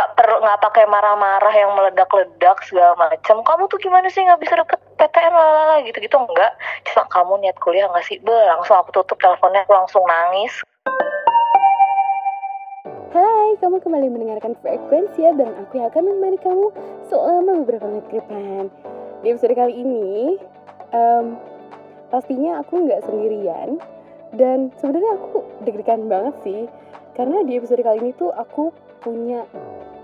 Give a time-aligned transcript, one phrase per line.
[0.00, 4.56] nggak perlu nggak pakai marah-marah yang meledak-ledak segala macam kamu tuh gimana sih nggak bisa
[4.56, 6.16] dapet PTN lalala gitu-gitu?
[6.16, 6.56] Enggak.
[6.88, 8.16] Cuma kamu niat kuliah nggak sih?
[8.24, 10.56] Be langsung aku tutup teleponnya aku langsung nangis.
[13.12, 16.72] Hai, kamu kembali mendengarkan frekuensi ya bareng aku yang akan menemani kamu
[17.12, 18.72] selama beberapa menit ke depan.
[19.20, 20.40] Di episode kali ini,
[20.96, 21.36] em,
[22.08, 23.76] pastinya aku nggak sendirian.
[24.32, 26.60] Dan sebenarnya aku deg-degan banget sih.
[27.12, 29.48] Karena di episode kali ini tuh aku punya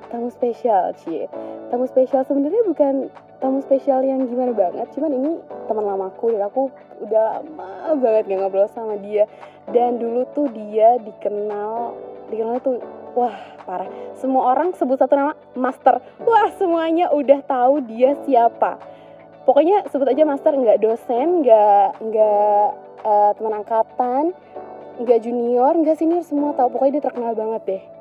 [0.08, 1.26] tamu spesial, cie.
[1.68, 2.94] Tamu spesial sebenarnya bukan
[3.42, 5.32] tamu spesial yang gimana banget, cuman ini
[5.68, 6.72] teman lamaku dan aku
[7.04, 9.28] udah lama banget gak ngobrol sama dia.
[9.66, 11.94] Dan dulu tuh dia dikenal
[12.30, 12.78] dikenal tuh
[13.18, 13.34] wah
[13.66, 13.90] parah.
[14.18, 15.98] Semua orang sebut satu nama master.
[16.22, 18.78] Wah semuanya udah tahu dia siapa.
[19.42, 22.66] Pokoknya sebut aja master nggak dosen nggak nggak
[23.02, 24.24] uh, teman angkatan
[25.02, 26.78] nggak junior nggak senior semua tahu.
[26.78, 27.95] Pokoknya dia terkenal banget deh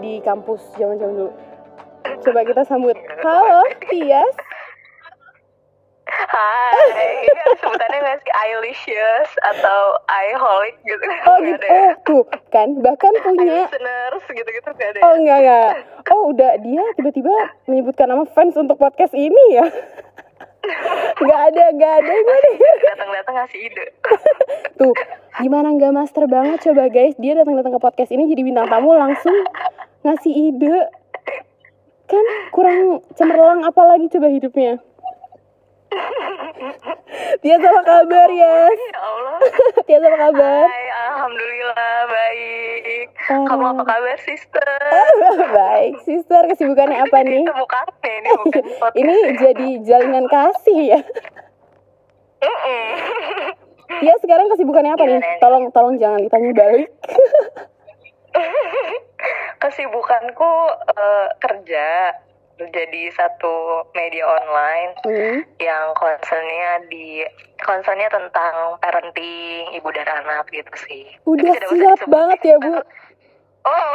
[0.00, 1.32] di kampus zaman zaman dulu.
[2.22, 2.96] Coba kita sambut.
[3.24, 4.36] Halo Tias.
[6.06, 8.32] Hai, ini sebutannya nggak sih?
[8.46, 11.66] Eilicious atau Iholic gitu oh gitu.
[11.66, 12.22] oh tuh
[12.54, 15.72] kan bahkan punya listeners gitu-gitu gak ada oh enggak enggak
[16.14, 17.34] oh udah dia tiba-tiba
[17.66, 19.66] menyebutkan nama fans untuk podcast ini ya?
[21.22, 22.50] Nggak ada nggak ada ada.
[22.90, 23.86] Datang-datang ngasih ide.
[24.82, 24.92] Tuh
[25.38, 27.14] gimana nggak master banget coba guys?
[27.22, 29.46] Dia datang-datang ke podcast ini jadi bintang tamu langsung
[30.06, 30.86] ngasih ide
[32.06, 34.78] kan kurang cemerlang apalagi coba hidupnya
[37.42, 38.70] Tias apa kabar ya?
[38.70, 39.38] ya Allah
[39.86, 40.66] Tias apa kabar?
[40.66, 43.42] Hai, Alhamdulillah baik Oh.
[43.42, 44.70] Kamu apa kabar sister?
[45.58, 47.42] Baik, sister kesibukannya apa nih?
[47.42, 51.00] Bukan ini bukan Ini jadi jalinan kasih ya.
[53.98, 55.20] Tias sekarang kesibukannya apa nih?
[55.42, 56.86] Tolong tolong jangan ditanya balik.
[59.66, 60.52] Kesibukanku
[60.94, 62.14] eh, kerja
[62.56, 65.38] jadi satu media online Hmm.
[65.60, 67.20] yang concernnya di
[67.60, 71.04] concernnya tentang parenting ibu dan anak gitu sih.
[71.28, 72.78] Udah usah siap banget ya, Bu.
[73.66, 73.94] Oh.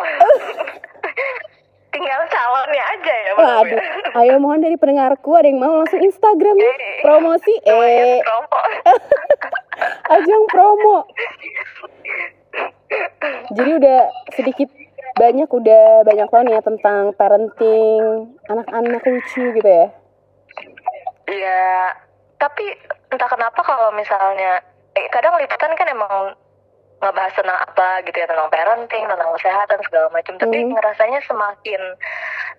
[1.95, 3.39] Tinggal calonnya aja ya, Bu.
[3.39, 3.83] Waduh,
[4.19, 6.73] ayo mohon dari pendengarku ada yang mau langsung Instagram ya.
[6.99, 8.59] Promosi eh promo.
[10.19, 10.97] ajang promo.
[13.55, 13.99] Jadi udah
[14.35, 14.67] sedikit
[15.19, 19.87] banyak udah banyak tahu nih ya tentang parenting anak-anak lucu gitu ya.
[21.27, 21.95] Iya,
[22.35, 22.65] tapi
[23.11, 24.59] entah kenapa kalau misalnya
[24.91, 26.35] eh, kadang liputan kan emang
[27.01, 30.37] ngebahas tentang apa gitu ya tentang parenting, tentang kesehatan segala macam.
[30.37, 30.77] Tapi Mhm.
[30.77, 31.81] ngerasanya semakin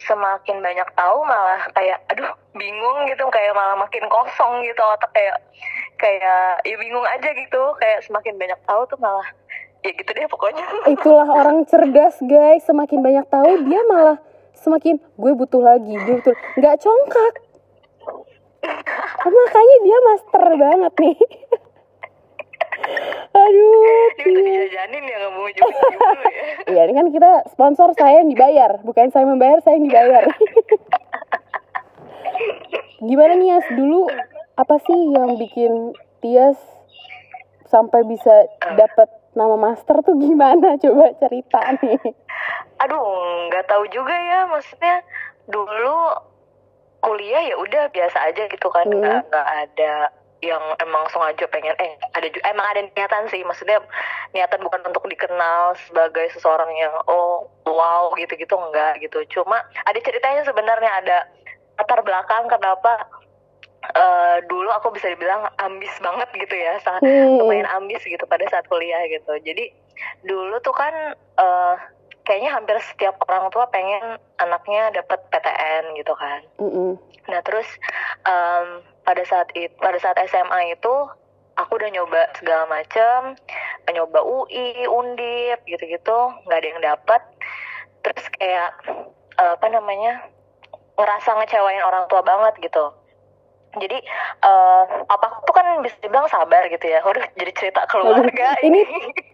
[0.02, 5.38] semakin banyak tahu malah kayak aduh bingung gitu kayak malah makin kosong gitu otak kayak
[6.02, 9.22] kayak ya bingung aja gitu kayak semakin banyak tahu tuh malah
[9.82, 10.64] ya gitu deh pokoknya.
[10.94, 14.18] Itulah orang cerdas guys, semakin banyak tahu dia malah
[14.62, 17.34] semakin gue butuh lagi, gue butuh nggak congkak.
[19.22, 21.18] Makanya dia master banget nih.
[23.32, 24.42] Aduh, udah Tia.
[24.44, 26.44] dijajanin ya nggak mau ujung-ujung dulu ya.
[26.72, 30.24] Iya, ini kan kita sponsor saya yang dibayar, bukan saya membayar, saya yang dibayar.
[33.02, 34.06] Gimana nih Yas, dulu
[34.54, 36.58] apa sih yang bikin Tias
[37.66, 38.46] sampai bisa
[38.78, 40.76] dapat nama master tuh gimana?
[40.82, 42.00] Coba cerita nih.
[42.80, 43.02] Aduh,
[43.48, 44.46] nggak tahu juga ya.
[44.46, 45.00] Maksudnya
[45.46, 45.96] dulu
[47.02, 49.02] kuliah ya udah biasa aja gitu kan, Hmm.
[49.02, 49.94] nggak nggak ada
[50.42, 53.78] yang emang sengaja pengen eh ada ju- emang ada niatan sih maksudnya
[54.34, 60.42] niatan bukan untuk dikenal sebagai seseorang yang oh wow gitu-gitu enggak gitu cuma ada ceritanya
[60.42, 61.30] sebenarnya ada
[61.78, 63.06] latar belakang kenapa
[63.82, 67.38] eh, dulu aku bisa dibilang ambis banget gitu ya sangat Hmm.
[67.42, 69.32] lumayan ambis gitu pada saat kuliah gitu.
[69.42, 69.74] Jadi
[70.22, 71.74] dulu tuh kan eh,
[72.22, 76.40] kayaknya hampir setiap orang tua pengen anaknya dapat PTN gitu kan.
[76.62, 76.94] Mm-mm.
[77.26, 77.66] Nah terus
[78.22, 78.66] em,
[79.02, 80.94] pada saat itu pada saat SMA itu
[81.58, 83.34] aku udah nyoba segala macem,
[83.90, 87.22] nyoba UI, Undip gitu-gitu, nggak ada yang dapat.
[88.06, 88.70] Terus kayak
[89.42, 90.22] eh, apa namanya
[90.94, 92.94] ngerasa ngecewain orang tua banget gitu.
[93.78, 93.98] Jadi
[94.42, 97.00] eh papaku tuh kan bisa dibilang sabar gitu ya.
[97.04, 98.80] Waduh jadi cerita keluarga Ini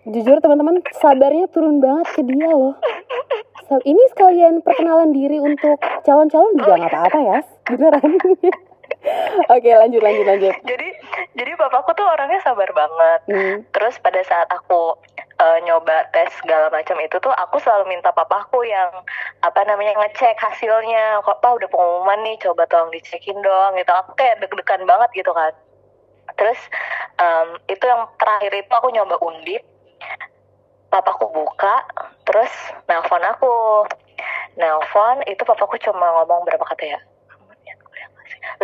[0.09, 2.79] jujur teman-teman sabarnya turun banget ke dia loh.
[3.69, 5.77] So, ini sekalian perkenalan diri untuk
[6.09, 7.39] calon-calon juga nggak apa-apa ya,
[7.69, 8.11] beneran.
[9.55, 10.55] Oke lanjut lanjut lanjut.
[10.65, 10.89] jadi
[11.37, 13.21] jadi papaku tuh orangnya sabar banget.
[13.29, 13.57] Hmm.
[13.71, 14.97] Terus pada saat aku
[15.39, 18.91] eh, nyoba tes segala macam itu tuh aku selalu minta papaku yang
[19.43, 21.23] apa namanya ngecek hasilnya.
[21.23, 23.93] Kok pak udah pengumuman nih, coba tolong dicekin dong gitu.
[23.93, 25.53] Aku kayak deg-degan banget gitu kan.
[26.39, 26.61] Terus
[27.19, 29.63] em, itu yang terakhir itu aku nyoba undip.
[30.89, 31.85] Papaku buka,
[32.25, 32.51] terus
[32.89, 33.85] nelpon aku.
[34.59, 37.01] nelpon itu papaku cuma ngomong berapa kata ya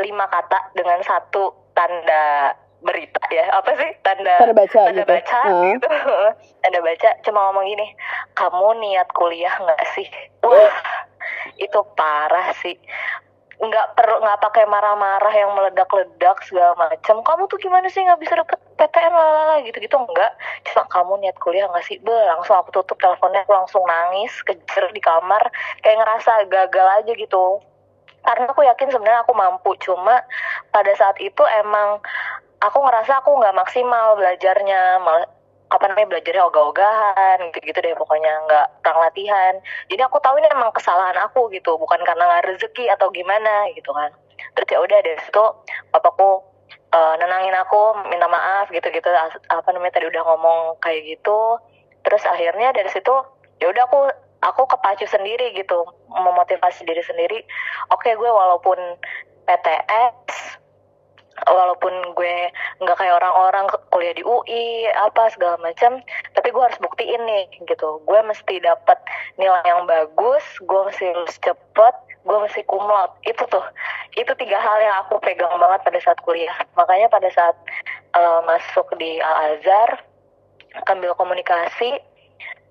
[0.02, 3.90] lima kata dengan satu tanda berita ya apa sih?
[4.04, 5.08] Tanda Tanda baca tanda gitu.
[5.08, 5.64] baca Heeh.
[5.74, 5.88] gitu.
[6.62, 7.86] Tanda baca cuma ngomong gini
[8.36, 10.08] kamu niat kuliah nggak sih?
[10.44, 10.76] Wah.
[11.56, 12.76] Itu parah sih.
[13.54, 18.36] Nggak perlu nggak pakai marah-marah yang meledak-ledak segala macam kamu tuh gimana sih nggak bisa
[18.36, 19.96] dapet PTN lalala gitu-gitu.
[19.96, 20.36] Enggak
[20.68, 21.96] cuma kamu niat kuliah nggak sih?
[22.04, 25.48] Be langsung aku tutup teleponnya aku langsung nangis kejer di kamar
[25.80, 27.64] kayak ngerasa gagal aja gitu.
[28.24, 29.76] Karena aku yakin sebenarnya aku mampu.
[29.84, 30.24] Cuma
[30.72, 32.00] pada saat itu emang
[32.64, 35.28] aku ngerasa aku nggak maksimal belajarnya malah
[35.72, 39.54] apa namanya belajarnya ogah-ogahan gitu-gitu deh pokoknya nggak kurang latihan.
[39.90, 41.74] Jadi aku tahu ini emang kesalahan aku gitu.
[41.74, 44.14] Bukan karena nggak rezeki atau gimana gitu kan.
[44.54, 45.44] Terus ya udah dari situ
[45.90, 46.44] papaku
[46.94, 49.08] eh, nenangin aku minta maaf gitu-gitu
[49.50, 51.58] apa namanya tadi udah ngomong kayak gitu.
[52.06, 53.14] Terus akhirnya dari situ
[53.58, 53.98] ya udah aku
[54.46, 55.82] aku kepacu sendiri gitu.
[56.12, 57.42] Memotivasi diri sendiri.
[57.90, 58.78] Oke gue walaupun
[59.48, 60.62] PTS
[61.50, 62.36] walaupun gue
[62.80, 65.98] nggak kayak orang-orang kuliah di UI apa segala macam
[66.38, 68.00] tapi gue harus buktiin nih gitu.
[68.06, 68.98] Gue mesti dapat
[69.36, 71.94] nilai yang bagus gue mesti lulus cepet
[72.24, 73.64] gue mesti kumlot itu tuh.
[74.16, 76.54] Itu tiga hal yang aku pegang banget pada saat kuliah.
[76.78, 77.56] Makanya pada saat
[78.16, 80.00] eh, masuk di Al Azhar
[80.90, 82.02] ambil komunikasi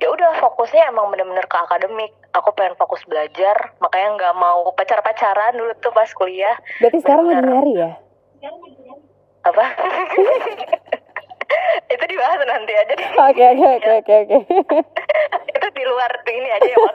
[0.04, 2.12] ya udah fokusnya emang bener-bener ke akademik.
[2.36, 6.58] Aku pengen fokus belajar makanya nggak mau pacar-pacaran dulu tuh pas kuliah.
[6.82, 7.92] Berarti sekarang lagi nyari ya?
[9.44, 9.64] Apa
[11.94, 14.38] itu dibahas nanti aja deh Oke oke oke oke oke.
[15.56, 16.92] itu di luar ini aja ya ya.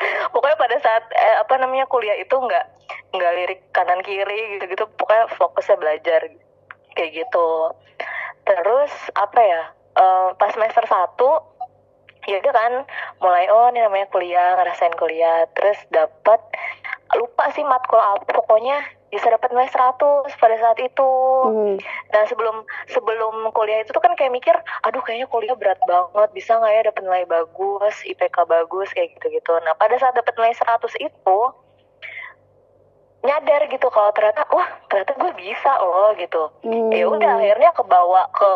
[0.32, 2.64] pokoknya pada saat eh, apa namanya kuliah itu nggak
[3.16, 6.20] nggak lirik kanan kiri gitu gitu pokoknya fokusnya belajar
[6.96, 7.48] kayak gitu
[8.48, 9.62] terus apa ya
[10.00, 11.44] eh, pas semester satu
[12.28, 12.72] ya udah kan
[13.24, 16.40] mulai oh ini namanya kuliah ngerasain kuliah terus dapat
[17.16, 21.10] lupa sih matkul apa pokoknya bisa dapat nilai 100 pada saat itu
[21.40, 21.76] Hmm.
[22.12, 24.54] Nah sebelum sebelum kuliah itu tuh kan kayak mikir,
[24.84, 29.52] aduh kayaknya kuliah berat banget, bisa nggak ya dapet nilai bagus, IPK bagus kayak gitu-gitu.
[29.64, 31.38] Nah pada saat dapet nilai 100 itu
[33.20, 36.42] nyadar gitu kalau ternyata wah ternyata gue bisa loh gitu.
[36.64, 36.88] Hmm.
[36.88, 38.52] Ya udah akhirnya kebawa ke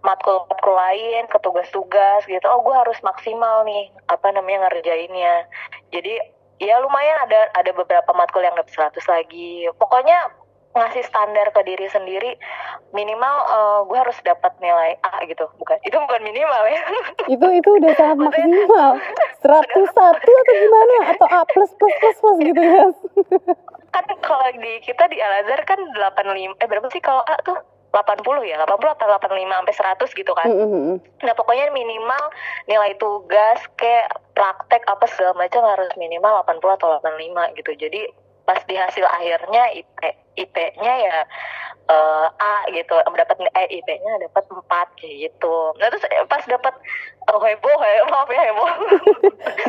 [0.00, 2.46] matkul-matkul lain, ke tugas-tugas gitu.
[2.48, 5.44] Oh gue harus maksimal nih apa namanya ngerjainnya.
[5.92, 9.68] Jadi ya lumayan ada ada beberapa matkul yang dapet 100 lagi.
[9.78, 12.32] Pokoknya ngasih standar ke diri sendiri
[12.96, 16.80] minimal eh, gue harus dapat nilai A gitu bukan itu bukan minimal ya
[17.36, 18.96] Itu itu udah sangat maksimal.
[19.44, 20.96] 101 atau gimana?
[21.12, 22.88] Atau A plus plus plus plus gitu ya?
[23.92, 27.60] kan kalau di kita di Al Azhar kan 85 eh berapa sih kalau A tuh
[27.92, 30.96] 80 ya 80 atau 85 sampai 100 gitu kan hmm, hmm.
[31.28, 32.24] nah pokoknya minimal
[32.64, 34.08] nilai tugas kayak
[34.42, 37.70] praktek apa segala macam harus minimal 80 atau 85 gitu.
[37.78, 38.00] Jadi
[38.42, 40.02] pas di hasil akhirnya IP
[40.34, 41.18] IP-nya ya
[41.86, 42.98] eh, A gitu.
[42.98, 45.54] Dapat eh IP-nya dapat 4 kayak gitu.
[45.78, 46.74] Nah terus eh, pas dapat
[47.30, 48.70] oh, heboh heboh maaf ya heboh.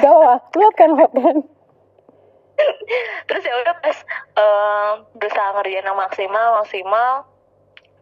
[0.01, 1.37] Gawah, luap kan kan?
[3.25, 3.97] terus ya udah pas
[4.37, 7.25] eh, berusaha ngerjain yang maksimal maksimal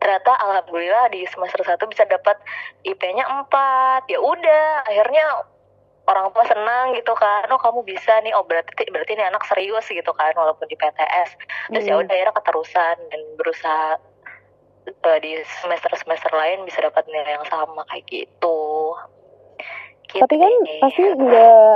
[0.02, 2.36] ternyata alhamdulillah di semester 1 bisa dapat
[2.84, 5.26] IP-nya 4 ya udah akhirnya
[6.12, 7.48] orang tua senang gitu kan.
[7.50, 8.36] Oh kamu bisa nih.
[8.36, 11.30] Oh berarti berarti ini anak serius gitu kan walaupun di PTS
[11.72, 12.04] terus ya Hmm.
[12.04, 13.90] udah akhirnya keterusan dan berusaha
[14.86, 15.32] eh, di
[15.64, 18.60] semester semester lain bisa dapat nilai yang sama kayak gitu.
[20.12, 21.76] Gitu Tapi kan pasti nggak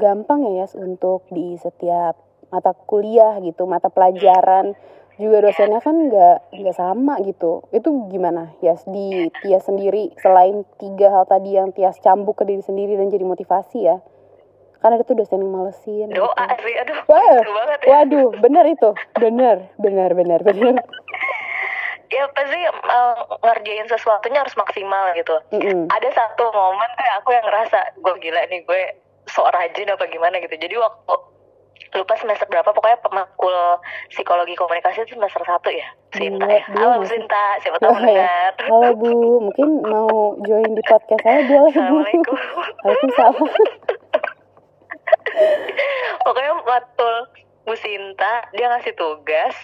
[0.00, 2.16] gampang ya Yas untuk di setiap
[2.48, 4.72] mata kuliah gitu, mata pelajaran
[5.18, 7.62] juga dosennya kan nggak nggak sama gitu.
[7.70, 12.62] Itu gimana Yas di Tias sendiri selain tiga hal tadi yang Tias cambuk ke diri
[12.62, 14.02] sendiri dan jadi motivasi ya?
[14.82, 16.12] Kan ada tuh dosen yang malesin.
[16.12, 16.20] gitu.
[16.20, 20.76] doa sih aduh Wah, banget ya Waduh, bener itu, bener, bener, bener, bener.
[22.14, 25.90] ya pasti eh, ngerjain sesuatunya harus maksimal gitu Mm-mm.
[25.90, 28.82] ada satu momen tuh aku yang ngerasa gue gila nih gue
[29.26, 31.14] sok rajin apa gimana gitu jadi waktu
[31.92, 33.54] lupa semester berapa pokoknya pemakul
[34.08, 37.76] psikologi komunikasi itu semester satu ya Sinta Iya, ya dia halo Bu masih- Sinta siapa
[37.78, 38.00] tahu Oh, ya.
[38.00, 39.10] mendengar Halo Bu,
[39.42, 40.08] mungkin mau
[40.40, 41.66] join di podcast saya boleh Bu.
[41.70, 42.36] Assalamualaikum
[42.82, 43.34] Waalaikumsalam.
[46.24, 47.08] pokoknya waktu
[47.64, 49.54] Bu Sinta dia ngasih tugas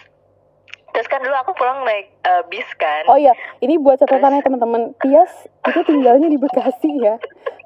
[0.90, 4.94] terus kan dulu aku pulang naik eh, bis kan Oh iya, ini buat catatannya teman-teman.
[4.98, 5.30] Tias
[5.66, 7.16] itu tinggalnya di Bekasi ya.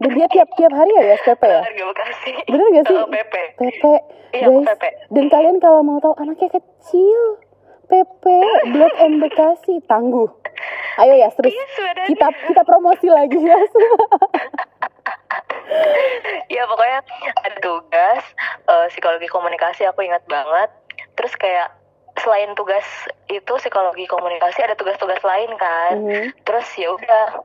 [0.01, 1.61] Dan dia tiap-tiap hari ya ya PP ya.
[1.63, 2.97] Harga Bekasi Bener gak sih?
[2.97, 3.85] Eh, PP PP,
[4.35, 4.67] Iya, guys.
[4.75, 4.85] PP.
[5.15, 7.21] Dan kalian kalau mau tahu anaknya kecil,
[7.87, 8.25] PP
[8.73, 10.29] Blok M Bekasi tangguh.
[10.99, 11.67] Ayo ya, terus Iya,
[12.07, 13.59] kita kita promosi lagi ya.
[16.53, 17.01] ya pokoknya
[17.41, 18.23] ada tugas
[18.69, 20.71] uh, psikologi komunikasi aku ingat banget
[21.17, 21.73] terus kayak
[22.23, 22.87] selain tugas
[23.27, 25.95] itu psikologi komunikasi ada tugas-tugas lain kan.
[25.99, 26.25] Mm -hmm.
[26.47, 27.43] terus ya udah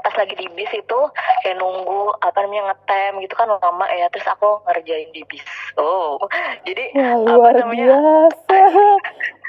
[0.00, 1.00] pas lagi di bis itu
[1.44, 4.08] kayak nunggu apa namanya ngetem gitu kan lama ya.
[4.08, 5.44] Terus aku ngerjain di bis.
[5.76, 6.16] Oh
[6.64, 8.58] jadi Wah, luar apa namanya, biasa.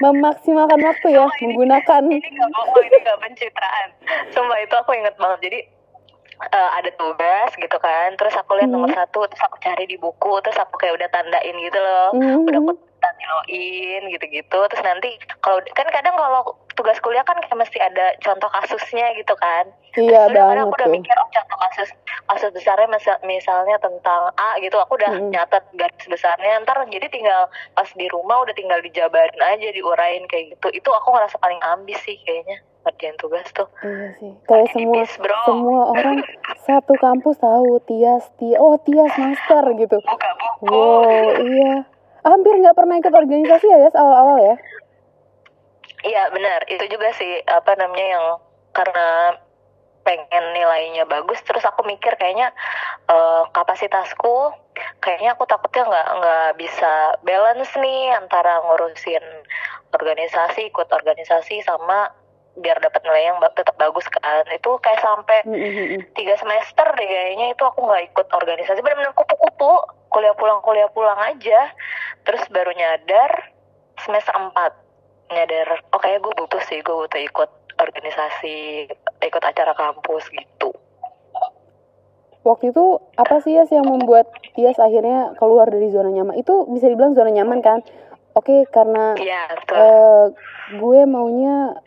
[0.02, 3.88] Memaksimalkan waktu ya oh, menggunakan ini gak bohong ini gak pencitraan.
[4.34, 5.40] Sumpah itu aku inget banget.
[5.48, 5.60] Jadi
[6.50, 8.76] uh, ada tugas gitu kan terus aku lihat hmm.
[8.82, 12.48] nomor satu terus aku cari di buku terus aku kayak udah tandain gitu loh hmm.
[12.50, 15.10] udah aku tandiloin gitu-gitu terus nanti
[15.42, 16.42] kalau kan kadang kalau
[16.78, 20.88] tugas kuliah kan kayak mesti ada contoh kasusnya gitu kan iya terus banget aku udah
[20.88, 20.96] tuh.
[20.96, 21.90] mikir oh contoh kasus
[22.30, 25.30] kasus besarnya misal, misalnya tentang A gitu aku udah hmm.
[25.34, 30.56] nyatet garis besarnya ntar jadi tinggal pas di rumah udah tinggal dijabarin aja diurain kayak
[30.58, 33.70] gitu itu aku ngerasa paling ambis sih kayaknya ngerjain tugas tuh.
[33.86, 34.32] Iya sih.
[34.50, 35.38] Kayak semua bro.
[35.46, 36.18] semua orang
[36.66, 39.98] satu kampus tahu Tias Tias oh Tias master gitu.
[40.02, 40.66] Buka buku.
[40.70, 41.74] Wow iya.
[42.22, 44.56] Hampir nggak pernah ikut organisasi ya guys awal-awal ya?
[46.02, 46.66] Iya benar.
[46.70, 48.26] Itu juga sih apa namanya yang
[48.74, 49.38] karena
[50.02, 52.50] pengen nilainya bagus terus aku mikir kayaknya
[53.06, 54.50] uh, kapasitasku
[54.98, 59.22] kayaknya aku takutnya nggak nggak bisa balance nih antara ngurusin
[59.94, 62.10] organisasi ikut organisasi sama
[62.60, 64.44] biar dapat nilai yang tetap bagus kan.
[64.52, 65.40] Itu kayak sampai
[66.18, 68.80] tiga semester deh kayaknya itu aku nggak ikut organisasi.
[68.84, 70.00] Benar-benar kupu-kupu.
[70.12, 71.72] Kuliah pulang kuliah pulang aja.
[72.28, 73.56] Terus baru nyadar
[74.04, 74.76] semester empat.
[75.32, 78.92] Nyadar oh kayak gue butuh sih gue butuh ikut organisasi
[79.24, 80.76] ikut acara kampus gitu.
[82.42, 82.86] Waktu itu
[83.22, 84.28] apa sih ya yang membuat
[84.58, 86.36] Tias akhirnya keluar dari zona nyaman?
[86.42, 87.80] Itu bisa dibilang zona nyaman kan?
[88.34, 90.26] Oke karena ya, Uh,
[90.74, 91.78] gue maunya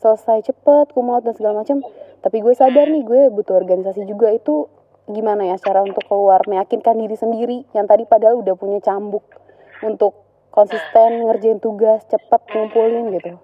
[0.00, 1.82] selesai cepet kumulot dan segala macam
[2.22, 4.30] tapi gue sadar nih gue butuh organisasi juga.
[4.30, 4.70] Itu
[5.10, 9.26] gimana ya cara untuk keluar meyakinkan diri sendiri yang tadi padahal udah punya cambuk
[9.82, 10.14] untuk
[10.54, 13.34] konsisten ngerjain tugas cepet ngumpulin gitu.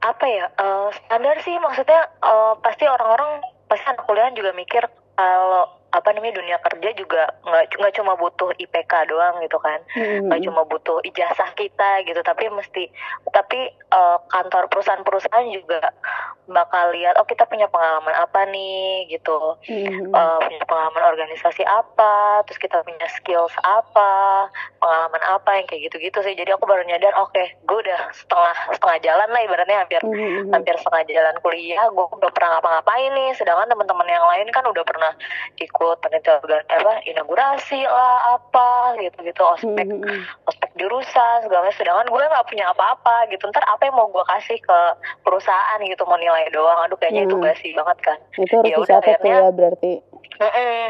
[0.00, 1.60] Apa ya uh, standar sih.
[1.60, 7.32] Maksudnya uh, pasti orang-orang pasti anak kuliah juga mikir kalau apa namanya dunia kerja juga
[7.48, 10.46] nggak nggak cuma butuh IPK doang gitu kan nggak hmm.
[10.52, 12.92] cuma butuh ijazah kita gitu tapi mesti
[13.32, 15.80] tapi uh, kantor perusahaan-perusahaan juga
[16.48, 20.12] bakal lihat oh kita punya pengalaman apa nih gitu hmm.
[20.12, 26.20] uh, punya pengalaman organisasi apa terus kita punya skills apa pengalaman apa yang kayak gitu-gitu
[26.20, 30.00] sih jadi aku baru nyadar oke okay, gue udah setengah setengah jalan lah ibaratnya hampir
[30.04, 30.52] hmm.
[30.52, 34.84] hampir setengah jalan kuliah gue udah pernah ngapa-ngapain nih sedangkan teman-teman yang lain kan udah
[34.84, 35.12] pernah
[35.56, 40.20] ikut ikut panitia organ apa inaugurasi lah apa gitu gitu ospek mm -hmm.
[40.50, 44.26] ospek jurusan segala macam sedangkan gue nggak punya apa-apa gitu ntar apa yang mau gue
[44.26, 44.78] kasih ke
[45.22, 47.28] perusahaan gitu mau nilai doang aduh kayaknya mm.
[47.30, 50.82] itu basi banget kan itu harus ya udah akhirnya ya berarti mm -mm.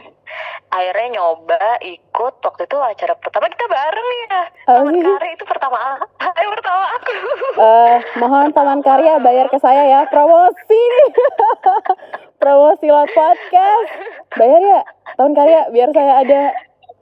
[0.72, 4.42] akhirnya nyoba ikut waktu itu acara pertama kita bareng ya
[4.72, 5.04] oh, taman iya.
[5.04, 5.78] karya itu pertama
[6.16, 7.12] hari pertama aku
[7.60, 10.80] uh, mohon taman karya bayar ke saya ya promosi
[12.38, 13.90] promosi lewat podcast.
[14.38, 14.80] Bayar ya?
[15.18, 16.42] Tahun karya biar saya ada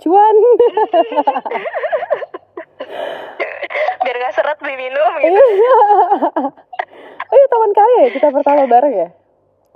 [0.00, 0.36] cuan.
[4.04, 5.36] Biar gak seret beli minum gitu.
[5.36, 5.74] Iya.
[7.28, 8.08] oh iya taman karya ya?
[8.16, 9.08] Kita pertama bareng ya?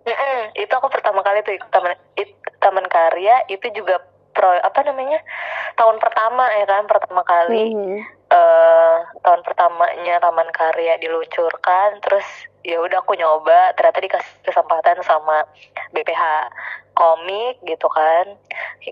[0.00, 4.00] Mm -mm, itu aku pertama kali tuh ikut taman it, taman karya itu juga
[4.40, 5.20] pro apa namanya
[5.76, 8.00] tahun pertama ya kan pertama kali mm -hmm.
[8.32, 12.24] uh, tahun pertamanya taman karya diluncurkan terus
[12.64, 15.44] ya udah aku nyoba ternyata dikasih kesempatan sama
[15.92, 16.24] BPH
[16.96, 18.40] komik gitu kan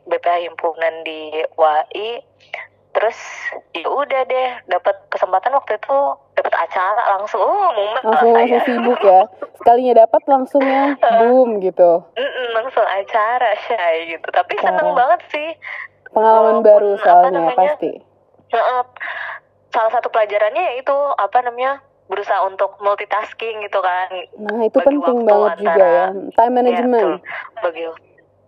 [0.05, 2.21] BPH himpunan di WAI
[2.99, 3.19] terus
[3.78, 5.99] ya udah deh dapat kesempatan waktu itu
[6.35, 7.38] dapat acara langsung.
[7.38, 9.23] Oh mumet langsung langsung sibuk ya?
[9.62, 12.02] Sekalinya dapat langsungnya boom gitu.
[12.59, 14.26] Langsung acara shy gitu.
[14.35, 15.49] Tapi seneng banget sih.
[16.11, 17.93] Pengalaman Walaupun, baru soalnya namanya, pasti.
[19.71, 21.78] Salah satu pelajarannya yaitu apa namanya
[22.09, 24.11] berusaha untuk multitasking gitu kan.
[24.43, 27.21] Nah itu penting banget juga ya, time management.
[27.21, 27.85] Ya, bagi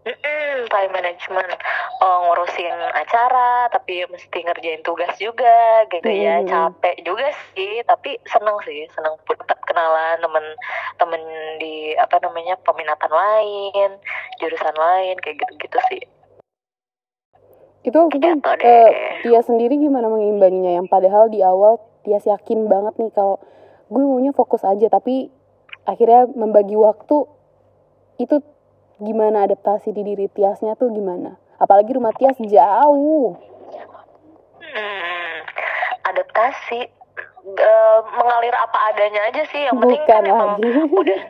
[0.00, 1.60] Mm-mm, time management
[2.00, 6.24] oh, ngurusin acara tapi mesti ngerjain tugas juga gitu mm.
[6.24, 10.44] ya capek juga sih tapi seneng sih seneng dapat kenalan temen
[10.96, 11.22] temen
[11.60, 13.90] di apa namanya peminatan lain
[14.40, 16.02] jurusan lain kayak gitu gitu sih.
[17.84, 20.80] Itu waktu itu uh, sendiri gimana mengimbanginya?
[20.80, 23.36] Yang padahal di awal dia yakin banget nih kalau
[23.92, 25.28] gue maunya fokus aja tapi
[25.84, 27.28] akhirnya membagi waktu
[28.20, 28.44] itu
[29.00, 31.40] gimana adaptasi di diri Tiasnya tuh gimana?
[31.56, 33.36] Apalagi rumah Tias jauh.
[34.60, 35.36] Hmm,
[36.06, 37.00] adaptasi.
[37.40, 40.60] Uh, mengalir apa adanya aja sih yang penting Bukan kan emang
[40.92, 41.20] udah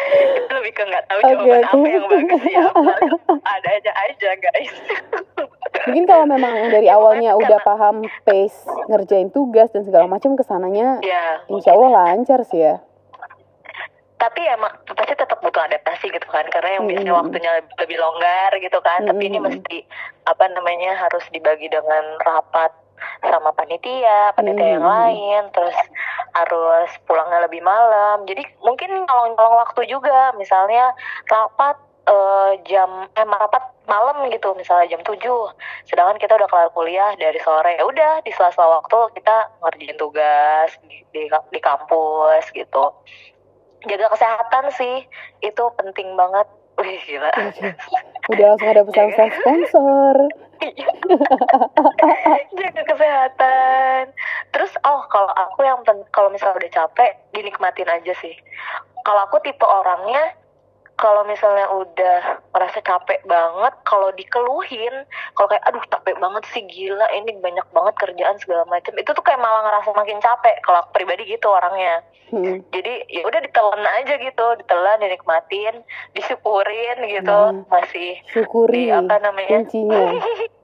[0.00, 2.64] itu lebih ke nggak tahu Oke, jawaban apa yang bagus ya
[3.44, 4.74] ada aja aja guys.
[5.80, 11.00] Mungkin kalau memang dari awalnya udah paham pace ngerjain tugas dan segala macam ke sananya
[11.04, 12.80] ya insya Allah lancar sih ya.
[14.20, 17.22] Tapi emang pasti tetap butuh adaptasi gitu kan karena yang biasanya Hmm.
[17.24, 19.48] waktunya lebih, lebih longgar gitu kan tapi ini Hmm.
[19.48, 19.76] mesti
[20.28, 22.70] apa namanya harus dibagi dengan rapat
[23.24, 24.92] sama panitia panitia yang Hmm.
[24.92, 25.78] lain terus
[26.36, 30.92] harus pulangnya lebih malam jadi mungkin nyolong-nyolong waktu juga misalnya
[31.26, 35.52] rapat eh, jam eh rapat malam gitu misalnya jam 7
[35.84, 40.70] sedangkan kita udah kelar kuliah dari sore ya udah di sela-sela waktu kita ngerjain tugas
[40.86, 42.84] di, di, di kampus gitu
[43.86, 45.06] jaga kesehatan sih.
[45.44, 46.48] Itu penting banget.
[46.80, 47.32] Wih gila.
[48.32, 50.14] Udah langsung ada pesan-pesan sponsor.
[52.60, 54.02] jaga kesehatan.
[54.52, 55.80] Terus oh kalau aku yang
[56.12, 58.34] kalau misalnya udah capek dinikmatin aja sih.
[59.04, 60.39] Kalau aku tipe orangnya
[61.00, 62.18] kalau misalnya udah
[62.52, 64.92] merasa capek banget kalau dikeluhin
[65.32, 69.24] kalau kayak aduh capek banget sih gila ini banyak banget kerjaan segala macam itu tuh
[69.24, 72.62] kayak malah ngerasa makin capek kalau aku pribadi gitu orangnya Hmm.
[72.70, 75.82] jadi ya udah ditelan aja gitu ditelan dinikmatin
[76.14, 77.66] disyukurin gitu Nah.
[77.66, 80.14] masih Syukuri di apa namanya kuncinya.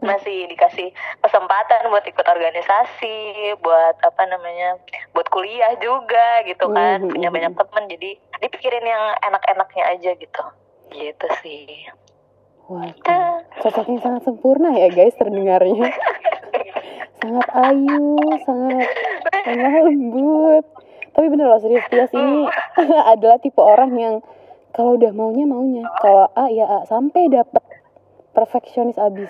[0.00, 0.88] masih dikasih
[1.20, 3.16] kesempatan buat ikut organisasi
[3.58, 4.76] buat apa namanya
[5.12, 7.34] buat kuliah juga gitu kan Mhm, punya mhm.
[7.34, 10.42] banyak temen jadi dipikirin yang enak-enaknya aja gitu
[10.90, 11.88] gitu sih
[12.64, 15.84] Waduh, sosoknya sangat sempurna ya guys terdengarnya.
[17.20, 18.88] sangat ayu, sangat
[19.44, 20.64] lemah lembut.
[21.12, 22.48] Tapi bener loh serius Tias ini
[23.04, 24.14] adalah tipe orang yang
[24.72, 27.60] kalau udah maunya maunya, kalau A ya A sampai dapet
[28.32, 29.28] perfeksionis abis.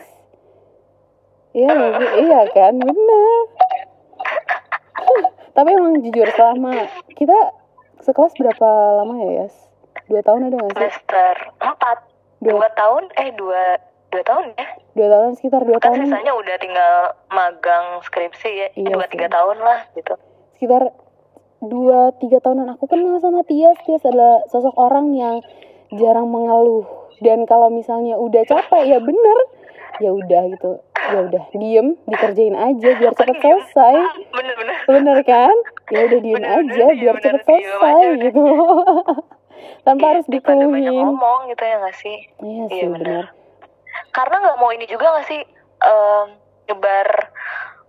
[1.55, 2.09] Iya sih?
[2.27, 3.39] Iya kan, bener.
[5.55, 7.39] Tapi emang jujur selama kita
[8.03, 8.69] sekelas berapa
[8.99, 9.55] lama ya Yas?
[10.11, 10.79] Dua tahun ada nggak sih?
[10.83, 11.99] semester empat.
[12.43, 13.03] Dua, dua tahun?
[13.15, 13.79] Eh dua
[14.11, 14.67] dua tahun ya?
[14.99, 16.11] Dua tahun sekitar dua kan tahun.
[16.11, 16.95] sisanya udah tinggal
[17.31, 18.69] magang skripsi ya.
[18.75, 19.15] Iya dua sih.
[19.15, 20.15] tiga tahun lah gitu.
[20.59, 20.83] Sekitar
[21.63, 22.75] dua tiga tahunan.
[22.75, 25.39] Aku kenal sama Tias Tias adalah sosok orang yang
[25.95, 26.83] jarang mengeluh.
[27.23, 29.39] Dan kalau misalnya udah capek ya bener.
[30.03, 33.95] Ya udah gitu ya udah diem dikerjain aja biar cepet selesai.
[34.31, 35.57] bener-bener bener kan?
[35.89, 38.23] Ya udah diem aja biar bener, cepet selesai aja.
[38.23, 38.43] gitu.
[39.85, 41.07] Tanpa harus daripada banyak dikeluhin.
[41.07, 42.19] ngomong gitu ya nggak sih?
[42.39, 43.01] Iya Iya, sih bener.
[43.01, 43.25] bener.
[44.11, 45.41] Karena nggak mau ini juga nggak sih
[46.65, 47.09] nyebar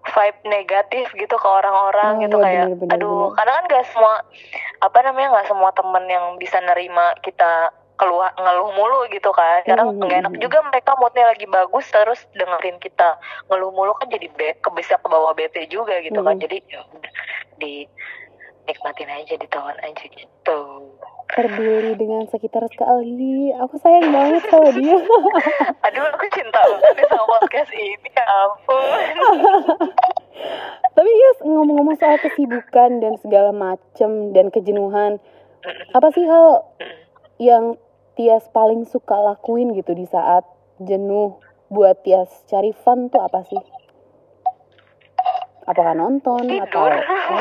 [0.05, 3.35] vibe negatif gitu ke orang-orang Oh, gitu iya, kayak bener, bener, aduh bener.
[3.35, 4.13] karena kan gak semua
[4.77, 9.63] apa namanya nggak semua temen yang bisa nerima kita keluar ngeluh mulu gitu kan.
[9.63, 10.41] Karena Mhm, nggak enak mhm.
[10.43, 13.19] juga mereka moodnya lagi bagus terus dengerin kita.
[13.47, 16.35] Ngeluh mulu kan jadi be ke bisa ke bawah bete juga gitu kan.
[16.37, 16.43] Mhm.
[16.43, 16.81] jadi ya
[17.55, 17.87] di
[18.65, 20.59] nikmatin aja ditelan aja gitu.
[21.25, 23.49] Peduli dengan sekitar sekali.
[23.57, 24.97] Aku sayang banget sama dia.
[25.89, 28.09] Aduh aku cinta banget sama podcast ini.
[28.13, 29.15] Ya ampun.
[30.95, 35.19] Tapi ya ngomong-ngomong soal kesibukan dan segala macem dan kejenuhan,
[35.91, 36.63] apa sih hal
[37.41, 37.75] yang
[38.15, 40.47] Tias paling suka lakuin gitu di saat
[40.79, 43.59] jenuh buat Tias cari fun tuh apa sih?
[45.65, 46.93] Apakah nonton atau Tidur.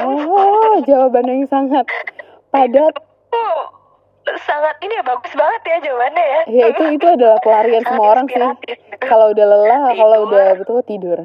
[0.09, 1.85] oh jawaban yang sangat
[2.49, 2.97] padat
[4.41, 6.41] sangat ini ya bagus banget ya jawabannya ya.
[6.49, 8.97] ya itu itu adalah pelarian Sangat semua orang sih gitu.
[9.05, 11.19] kalau udah lelah kalau udah betul tidur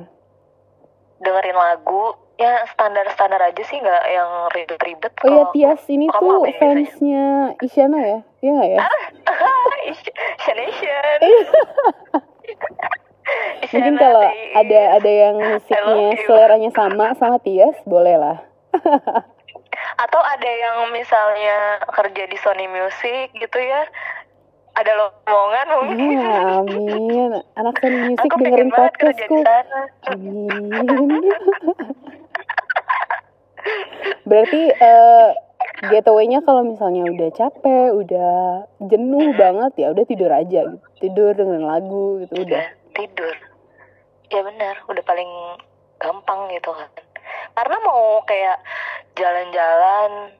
[1.23, 5.43] dengerin lagu ya standar-standar aja sih nggak yang ribet-ribet oh ya.
[5.51, 7.25] Tias ini kamu tuh ya fansnya
[7.59, 8.79] Isyana ya iya nggak ya
[10.59, 11.19] Shanation.
[13.69, 14.25] Mungkin kalau
[14.57, 18.37] ada ada yang musiknya seleranya sama sama Tias, boleh lah.
[19.99, 23.83] atau ada yang misalnya kerja di Sony Music gitu ya
[24.75, 27.31] ada lowongan mungkin Ya, amin.
[27.59, 29.43] Anak Sony Music aku dengerin podcastku.
[30.07, 31.23] Amin.
[34.29, 35.27] Berarti eh
[35.87, 40.87] getaway-nya kalau misalnya udah capek, udah jenuh banget ya udah tidur aja gitu.
[40.99, 42.63] Tidur dengerin lagu gitu udah.
[42.99, 43.35] tidur
[44.29, 45.31] ya benar udah paling
[45.97, 46.89] gampang gitu kan
[47.57, 48.59] karena mau kayak
[49.17, 50.35] jalan-jalan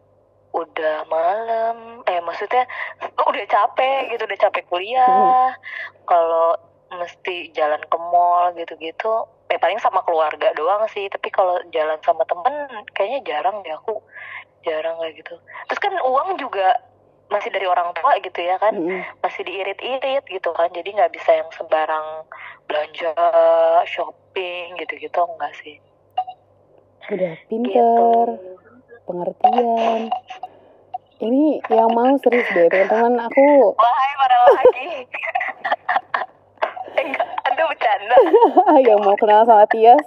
[0.49, 2.65] udah malam eh maksudnya
[3.29, 5.53] udah capek gitu udah capek kuliah
[6.09, 6.57] kalau
[6.89, 12.25] mesti jalan ke mall gitu-gitu ya paling sama keluarga doang sih tapi kalau jalan sama
[12.25, 12.53] temen
[12.97, 14.01] kayaknya jarang deh aku
[14.63, 15.35] jarang kayak gitu
[15.67, 16.79] terus kan uang juga
[17.29, 19.05] masih dari orang tua gitu ya kan Mm-mm.
[19.21, 22.25] masih diirit-irit gitu kan jadi nggak bisa yang sembarang
[22.65, 23.13] belanja
[23.85, 25.77] shopping gitu-gitu enggak sih
[27.09, 28.25] Udah gitu pinter,
[29.05, 30.13] pengertian.
[31.19, 34.89] ini yang mau serius deh teman-teman aku Wahai para laki.
[36.99, 38.15] Enggak, Anda bercanda.
[38.89, 40.05] yang mau kenal sama Tias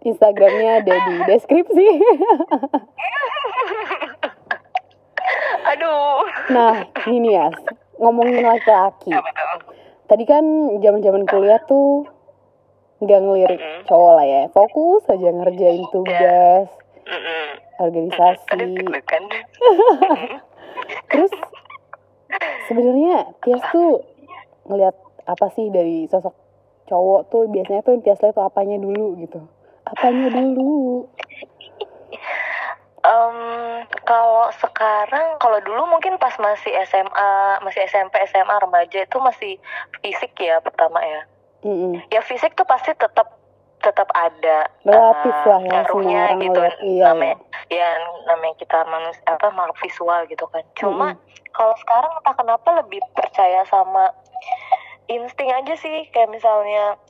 [0.00, 1.88] Instagramnya ada di deskripsi
[5.70, 6.26] Aduh.
[6.50, 7.54] nah ini Yas.
[8.00, 9.12] Ngomongin laki-laki.
[10.08, 10.42] Tadi kan
[10.80, 12.08] zaman-zaman kuliah tuh
[13.00, 13.86] nggak ngelirik Mm-mm.
[13.86, 14.42] cowok lah ya.
[14.50, 16.66] Fokus aja ngerjain tugas
[17.06, 17.46] Mm-mm.
[17.80, 18.60] Aduh, organisasi
[21.10, 21.32] terus
[22.68, 24.04] sebenarnya Tias tuh
[24.68, 26.34] ngelihat apa sih dari sosok
[26.86, 27.48] cowok tuh?
[27.48, 29.40] Biasanya tuh yang Tias lihat tuh apanya dulu gitu.
[29.86, 31.08] Apanya dulu
[33.00, 33.36] Em,
[34.04, 37.32] kalau sekarang, kalau dulu mungkin pas masih SMA,
[37.64, 39.56] masih SMP, SMA, remaja itu masih
[40.04, 41.22] fisik ya pertama ya.
[41.64, 42.04] Mm-mm.
[42.12, 43.40] Ya fisik tuh pasti tetap
[43.80, 46.52] tetap ada relatif eh, lah ya ngaruhnya gitu.
[46.52, 47.36] ngeliat iya namanya
[47.72, 47.88] ya
[48.28, 50.64] namanya kita manusia apa makhluk visual gitu kan.
[50.76, 51.16] Cuma
[51.56, 54.12] kalau sekarang entah kenapa lebih percaya sama
[55.08, 57.00] insting aja sih kayak misalnya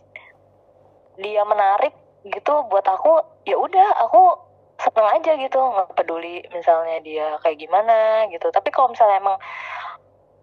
[1.18, 4.49] dia menarik gitu buat aku ya udah aku
[4.80, 8.48] seneng aja gitu nggak peduli misalnya dia kayak gimana gitu.
[8.48, 9.36] Tapi kalau misalnya emang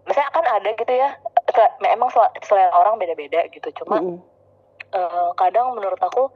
[0.06, 1.10] misalnya kan ada gitu ya
[1.90, 3.68] emang sel- selera orang beda-beda gitu.
[3.82, 4.18] Cuma Mm-mm.
[4.94, 6.30] eh, kadang menurut aku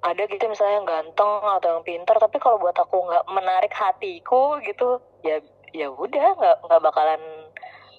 [0.00, 4.56] ada gitu misalnya yang ganteng atau yang pintar tapi kalau buat aku nggak menarik hatiku
[4.64, 5.38] gitu ya
[5.76, 7.22] ya udah nggak nggak bakalan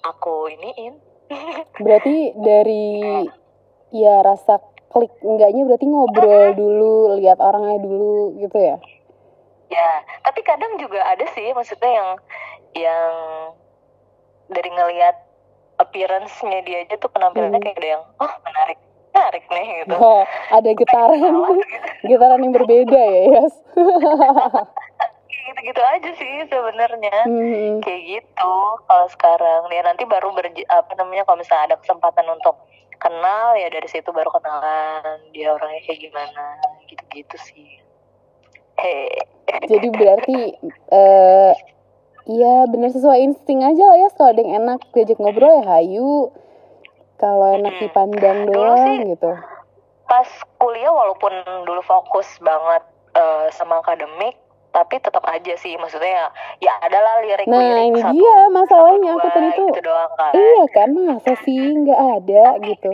[0.04, 1.00] aku iniin.
[1.84, 3.00] Berarti dari
[3.94, 4.60] ya rasa
[4.92, 8.76] klik enggaknya berarti ngobrol dulu lihat orangnya dulu gitu ya
[9.72, 12.10] ya tapi kadang juga ada sih maksudnya yang
[12.76, 13.12] yang
[14.52, 15.16] dari ngelihat
[15.80, 17.64] appearance-nya dia aja tuh penampilannya Hmm.
[17.64, 18.78] kayak ada yang oh menarik
[19.12, 21.20] menarik nih gitu oh ada getaran
[22.10, 23.54] getaran yang berbeda ya Yas
[25.42, 27.82] gitu gitu aja sih sebenarnya Mm-mm.
[27.82, 28.54] kayak gitu
[28.86, 32.56] kalau sekarang ya nanti baru berj apa namanya kalau misalnya ada kesempatan untuk
[32.96, 36.44] kenal ya dari situ baru kenalan dia orangnya kayak gimana
[36.86, 37.81] gitu-gitu sih.
[39.64, 40.38] Jadi berarti
[40.90, 41.54] eh
[42.22, 46.30] Iya bener sesuai insting aja lah ya kalau ada yang enak diajak ngobrol ya hayu.
[47.18, 47.82] Kalau enak Mm-mm.
[47.82, 49.30] dipandang doang sih- gitu.
[50.06, 51.34] pas kuliah walaupun
[51.66, 52.82] dulu fokus banget
[53.12, 54.38] eh, sama akademik
[54.70, 56.26] tapi tetap aja sih maksudnya ya
[56.62, 60.32] ya adalah lirik nah ini dia masalahnya aku tadi tuh gitu doang kan.
[60.32, 62.92] Iya kan masa sih nggak ada gitu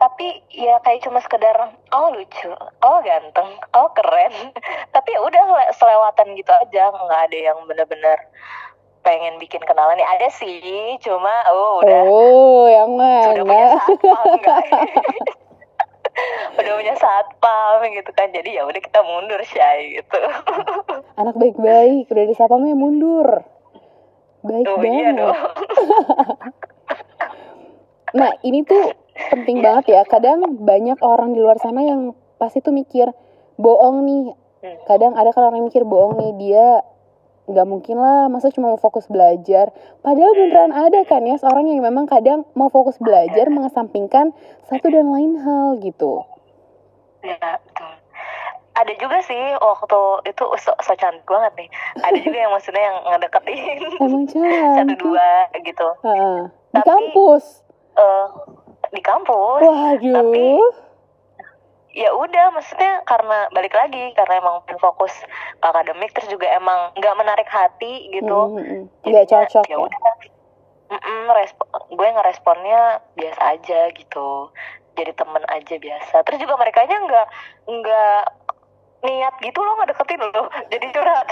[0.00, 2.48] tapi ya kayak cuma sekedar oh lucu
[2.80, 4.32] oh ganteng oh keren.
[4.96, 8.16] Tapi ya udah le- selewatan gitu aja nggak ada yang bener-bener
[9.04, 10.00] pengen bikin kenalan.
[10.00, 12.02] Ya ada sih cuma oh udah.
[12.08, 13.76] Oh yang sudah punya mana?
[13.76, 14.58] satpam enggak
[16.64, 18.28] udah punya satpam gitu kan.
[18.32, 20.20] Jadi ya udah kita mundur shy gitu.
[21.20, 23.44] Anak baik-baik udah disapamnya mundur.
[24.40, 24.96] Baik oh banget.
[24.96, 25.36] iya dong.
[28.10, 28.90] Nah, ini tuh
[29.28, 29.64] penting Iya.
[29.66, 30.00] banget ya.
[30.04, 33.12] Kadang banyak orang di luar sana yang pasti tuh mikir
[33.54, 34.24] bohong nih.
[34.60, 34.76] Hmm.
[34.84, 36.66] Kadang ada kan orang yang mikir bohong nih dia
[37.42, 41.82] nggak mungkin lah masa cuma mau fokus belajar padahal beneran ada kan ya seorang yang
[41.82, 44.30] memang kadang mau fokus belajar mengesampingkan
[44.64, 46.22] satu dan lain hal gitu
[47.20, 47.90] ya betul
[48.70, 52.96] ada juga sih waktu itu so, so cantik banget nih ada juga yang maksudnya yang
[53.08, 53.58] ngedeketin
[53.98, 54.24] emang
[54.78, 55.28] satu dua
[55.58, 56.38] gitu Heeh.
[56.46, 57.44] di Tapi- kampus
[57.92, 58.26] eh
[58.90, 59.60] di kampus.
[59.62, 60.14] Waduh.
[60.14, 60.88] Tapi-
[61.90, 65.10] ya udah maksudnya karena balik lagi karena emang fokus
[65.58, 68.30] ke akademik terus juga emang nggak menarik hati gitu.
[68.30, 68.82] Mm, mm, mm.
[69.10, 69.78] nggak Jadinya, cocok ya ya?
[69.82, 70.00] udah.
[70.90, 72.80] Mm-mm, respo- gue ngeresponnya
[73.14, 74.50] biasa aja gitu.
[74.98, 76.16] Jadi temen aja biasa.
[76.26, 77.26] Terus juga mereka nya nggak
[77.66, 78.22] nggak
[79.00, 81.26] niat gitu loh ngedeketin lo jadi curhat.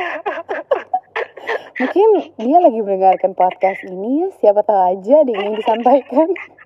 [1.79, 6.29] Mungkin dia lagi mendengarkan podcast ini ya, siapa tahu aja ada yang disampaikan.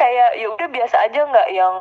[0.00, 1.76] kayak ya udah biasa aja nggak yang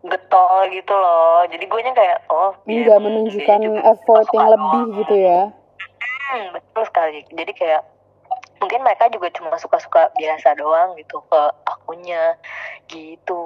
[0.00, 4.82] getol gitu loh jadi gue nya kayak oh biar Nggak dia menunjukkan effort yang lebih
[5.04, 5.40] gitu ya.
[6.30, 7.26] Hmm, betul sekali.
[7.34, 7.82] Jadi kayak
[8.62, 12.38] mungkin mereka juga cuma suka-suka biasa doang gitu ke akunnya
[12.86, 13.42] gitu.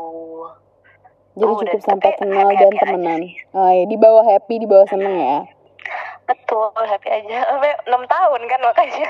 [1.34, 3.22] Jadi Oh, cukup sampai kenal happy-happy dan aja temenan.
[3.56, 5.40] Oh, iya, di bawah happy, di bawah seneng ya.
[6.28, 7.42] Betul, happy aja.
[7.50, 9.08] Sampai 6 tahun kan makanya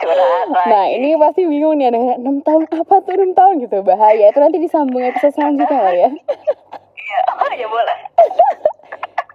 [0.00, 0.68] curhat lagi.
[0.72, 3.76] Nah, ini pasti bingung nih, ada 6 tahun apa tuh 6 tahun gitu.
[3.84, 6.08] Bahaya, itu nanti disambung episode selanjutnya lah ya.
[6.96, 7.98] Iya, oh ya boleh.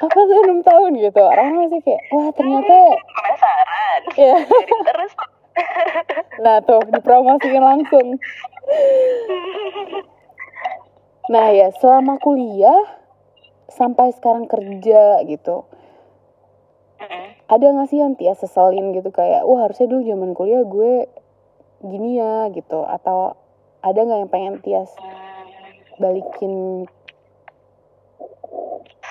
[0.01, 1.21] Apa tuh 6 tahun gitu.
[1.21, 4.01] Orang masih kayak, wah ternyata Penasaran.
[4.25, 4.35] ya.
[4.41, 5.13] Jadi terus
[6.43, 8.19] Nah tuh, dipromosikan langsung.
[11.31, 12.85] Nah ya, selama kuliah
[13.71, 15.65] sampai sekarang kerja gitu.
[17.45, 19.13] Ada nggak sih yang Tia seselin gitu?
[19.13, 21.05] Kayak wah harusnya dulu zaman kuliah gue
[21.85, 22.81] gini ya gitu.
[22.81, 23.37] Atau
[23.79, 26.53] ada nggak yang pengen Tia Hmm, balikin?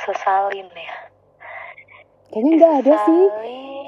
[0.05, 0.97] Sesalin ya.
[2.29, 3.23] kayaknya nggak ada sih.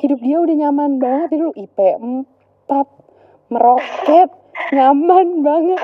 [0.07, 1.35] Hidup dia udah nyaman banget.
[1.35, 4.31] Dulu IP 4 meroket
[4.73, 5.81] nyaman banget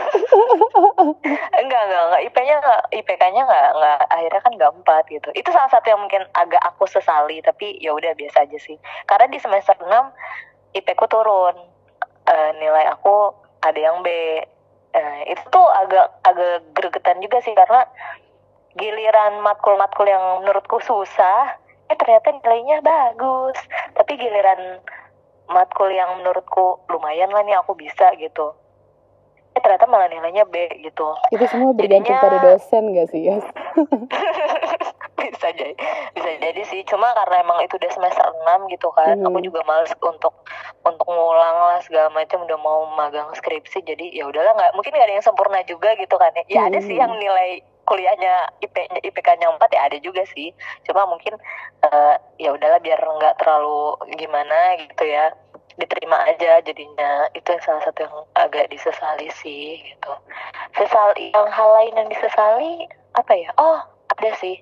[1.62, 2.23] Enggak, enggak, enggak.
[2.27, 5.29] IP-nya enggak, IPK-nya enggak, enggak, akhirnya kan enggak empat gitu.
[5.37, 8.77] Itu salah satu yang mungkin agak aku sesali, tapi ya udah biasa aja sih.
[9.07, 10.11] Karena di semester 6
[10.75, 11.57] IP-ku turun.
[12.23, 14.09] Eh, nilai aku ada yang B.
[14.92, 17.88] Eh, itu tuh agak agak gregetan juga sih karena
[18.77, 21.57] giliran matkul-matkul yang menurutku susah,
[21.88, 23.57] eh ternyata nilainya bagus.
[23.97, 24.81] Tapi giliran
[25.53, 28.57] matkul yang menurutku lumayan lah nih aku bisa gitu.
[29.53, 31.12] Eh ternyata malah nilainya B gitu.
[31.29, 33.37] itu semua bergantung Jadinya- pada dosen gak sih ya
[35.23, 35.75] bisa jadi
[36.12, 39.29] bisa jadi sih cuma karena emang itu udah semester 6 gitu kan Mhm.
[39.29, 40.35] aku juga males untuk
[40.83, 45.07] untuk ngulang lah segala macam udah mau magang skripsi jadi ya udahlah nggak mungkin nggak
[45.07, 47.01] ada yang sempurna juga gitu kan ya, ya ada sih Mhm.
[47.01, 47.51] yang nilai
[47.83, 50.51] kuliahnya IP IPK-nya 4 ya ada juga sih
[50.83, 51.35] cuma mungkin
[51.83, 55.35] eh, ya udahlah biar nggak terlalu gimana gitu ya
[55.77, 57.29] diterima aja jadinya.
[57.37, 60.13] Itu yang salah satu yang agak disesali sih gitu.
[60.77, 63.51] Sesal yang hal lain yang disesali apa ya?
[63.57, 63.81] Oh
[64.13, 64.61] ada sih.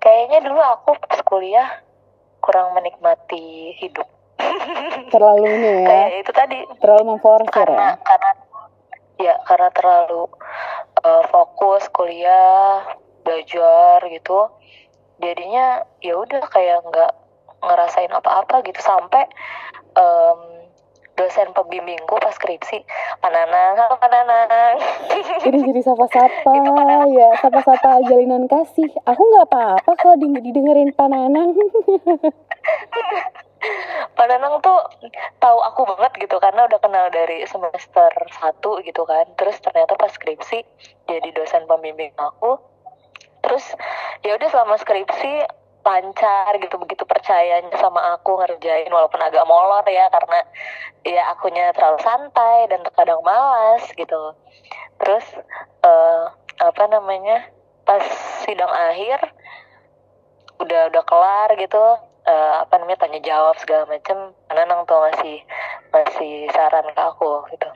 [0.00, 1.68] Kayaknya dulu aku pas kuliah
[2.40, 4.08] kurang menikmati hidup.
[5.12, 5.86] Terlalu ini ya?
[5.88, 6.58] Kayak itu tadi.
[6.80, 7.92] Terlalu memforsir karena ya?
[8.00, 8.30] Karena
[9.20, 10.24] ya karena terlalu
[11.04, 12.84] uh, fokus kuliah
[13.22, 14.48] belajar gitu.
[15.20, 17.12] Jadinya ya udah kayak nggak
[17.60, 18.80] ngerasain apa-apa gitu.
[18.80, 19.28] Sampai
[19.92, 20.39] em,
[21.20, 22.80] dosen pembimbingku pas skripsi
[23.20, 24.80] pananang halo pananang.
[25.52, 26.52] Ini jadi sapa-sapa.
[27.12, 28.88] Ya sapa-sapa jalinan kasih.
[29.04, 31.52] Aku nggak apa-apa kalau di- didengerin pananang.
[34.16, 34.80] Pananang tuh
[35.36, 38.56] tahu aku banget gitu karena udah kenal dari semester 1
[38.88, 39.28] gitu kan.
[39.36, 40.64] Terus ternyata pas skripsi
[41.04, 42.56] jadi dosen pembimbing aku.
[43.44, 43.76] Terus
[44.24, 45.44] ya udah selama skripsi
[45.80, 50.44] lancar gitu begitu percayanya sama aku ngerjain walaupun agak molor ya karena
[51.02, 54.36] ya akunya terlalu santai dan terkadang malas gitu.
[55.00, 55.26] Terus
[55.84, 56.24] eh,
[56.60, 57.48] apa namanya?
[57.88, 58.04] Pas
[58.44, 59.18] sidang akhir
[60.60, 61.84] udah udah kelar gitu
[62.28, 65.40] eh, apa namanya tanya jawab segala macem Nanang tuh masih
[65.90, 67.70] masih saran ke aku gitu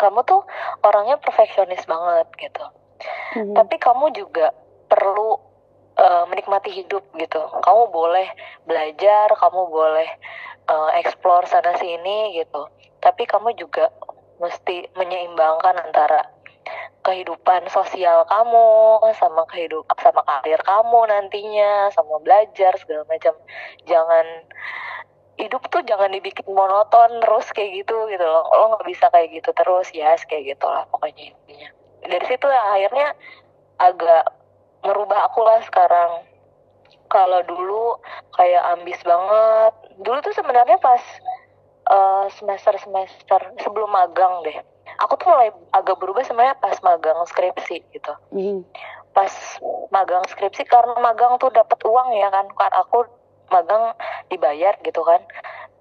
[0.00, 0.40] kamu tuh
[0.80, 2.64] orangnya perfeksionis banget gitu
[3.36, 3.56] Mhm.
[3.56, 4.52] tapi kamu juga
[4.90, 5.40] perlu
[6.00, 7.40] eh, menikmati hidup gitu.
[7.60, 8.28] Kamu boleh
[8.64, 10.08] belajar kamu boleh
[10.68, 12.66] eh, explore sana sini gitu.
[13.00, 13.92] Tapi kamu juga
[14.40, 16.24] mesti menyeimbangkan antara
[17.00, 23.32] kehidupan sosial kamu sama kehidup sama karir kamu nantinya sama belajar segala macam.
[23.88, 24.26] Jangan
[25.40, 28.44] hidup tuh jangan dibikin monoton terus kayak gitu gitu loh.
[28.52, 31.68] Lo nggak bisa kayak gitu terus ya yes, kayak gitulah pokoknya intinya.
[32.04, 33.08] Dari situ ya akhirnya
[33.80, 34.24] agak
[34.84, 36.24] merubah aku lah sekarang.
[37.10, 37.98] Kalau dulu
[38.38, 39.74] kayak ambis banget.
[40.00, 41.02] Dulu tuh sebenarnya pas
[42.30, 44.54] semester semester sebelum magang deh
[45.00, 48.12] aku tuh mulai agak berubah sebenarnya pas magang skripsi gitu.
[48.30, 48.62] Mhm.
[49.10, 49.58] pas
[49.90, 53.10] magang skripsi karena magang tuh dapat uang ya kan kan aku
[53.50, 53.90] magang
[54.30, 55.18] dibayar gitu kan.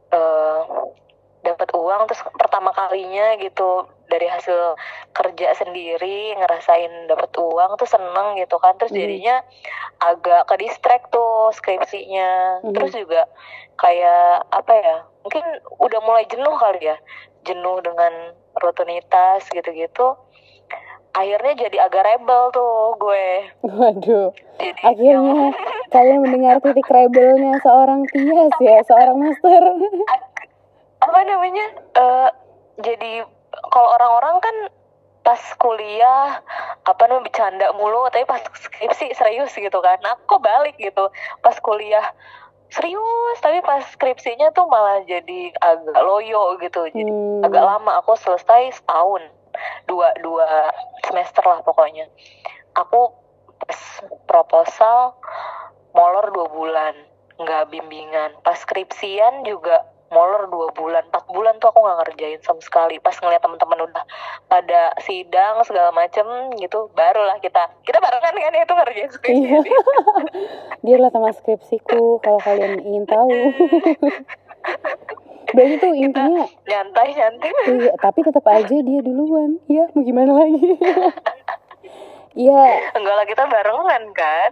[0.10, 0.62] Eh
[1.46, 4.76] dapat uang terus pertama kalinya gitu dari hasil
[5.14, 8.76] kerja sendiri ngerasain dapat uang tuh seneng gitu kan.
[8.82, 9.00] Terus Mhm.
[9.00, 9.36] jadinya
[10.02, 12.62] agak ke distract tuh skripsinya.
[12.66, 12.74] Mhm.
[12.76, 13.30] terus juga
[13.80, 15.46] kayak apa ya mungkin
[15.80, 16.98] udah mulai jenuh kali ya.
[17.48, 20.18] Jenuh dengan rutinitas gitu-gitu.
[21.10, 23.28] Akhirnya jadi agak rebel tuh gue.
[23.66, 24.30] Waduh.
[24.60, 25.56] Jadi akhirnya
[25.90, 29.64] kalian mendengar titik rebelnya seorang Tias ya seorang master.
[31.00, 31.66] Apa namanya?
[31.98, 32.30] Eh
[32.84, 33.24] jadi
[33.72, 34.56] kalau orang-orang kan
[35.20, 36.42] pas kuliah
[36.88, 40.00] apa namanya bercanda mulu tapi pas skripsi serius gitu kan.
[40.02, 41.12] Nah, aku kok balik gitu?
[41.44, 42.16] Pas kuliah
[42.70, 46.88] serius tapi pas skripsinya tuh malah jadi agak loyo gitu.
[46.90, 47.46] Jadi Hmm.
[47.46, 48.02] agak lama.
[48.02, 49.22] Aku selesai setahun
[49.86, 50.72] dua dua
[51.06, 52.08] semester lah pokoknya.
[52.78, 53.14] Aku
[53.60, 53.80] pas
[54.26, 55.14] proposal
[55.92, 56.96] molor dua bulan
[57.38, 58.34] nggak bimbingan.
[58.42, 62.98] Pas skripsian juga molor dua bulan empat bulan tuh aku nggak ngerjain sama sekali.
[63.02, 64.04] Pas ngeliat teman-teman udah
[64.50, 66.26] pada sidang segala macem
[66.58, 69.42] gitu barulah kita kita barengan kan ya itu ngerjain skripsi.
[69.46, 69.60] Iya.
[70.86, 73.30] dia adalah teman skripsiku kalau kalian ingin tahu.
[75.50, 79.58] Berarti tuh intinya nyantai nyantai iya tapi tetap aja dia duluan.
[79.66, 80.62] Ya mau gimana lagi?
[82.40, 84.52] Iya, enggak lah kita barengan kan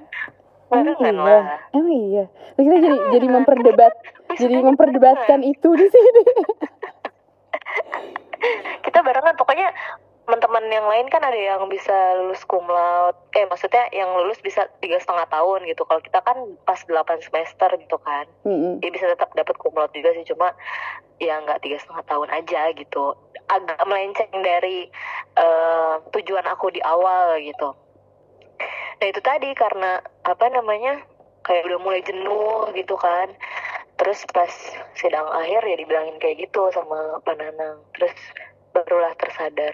[0.68, 1.24] barengan iya.
[1.24, 1.44] lah.
[1.72, 2.26] Emang iya.
[2.56, 3.94] Terus kita jadi jadi memperdebat
[4.38, 6.24] jadi memperdebatkan itu di sini.
[8.86, 9.36] kita barengan.
[9.40, 9.72] Pokoknya
[10.28, 13.16] teman-teman yang lain kan ada yang bisa lulus cum laude.
[13.32, 15.88] Eh maksudnya yang lulus bisa tiga setengah tahun gitu.
[15.88, 18.28] Kalau kita kan pas 8 semester gitu kan.
[18.44, 18.84] Mm-mm.
[18.84, 20.28] dia bisa tetap dapat cum laude juga sih.
[20.28, 20.52] Cuma
[21.18, 23.16] ya nggak tiga setengah tahun aja gitu.
[23.48, 24.92] Agak melenceng dari
[25.40, 27.87] eh, tujuan aku di awal gitu
[28.98, 31.02] nah itu tadi karena apa namanya
[31.46, 33.30] kayak udah mulai jenuh gitu kan
[33.98, 34.52] terus pas
[34.94, 38.14] sidang akhir ya dibilangin kayak gitu sama Pak Nanang terus
[38.74, 39.74] barulah tersadar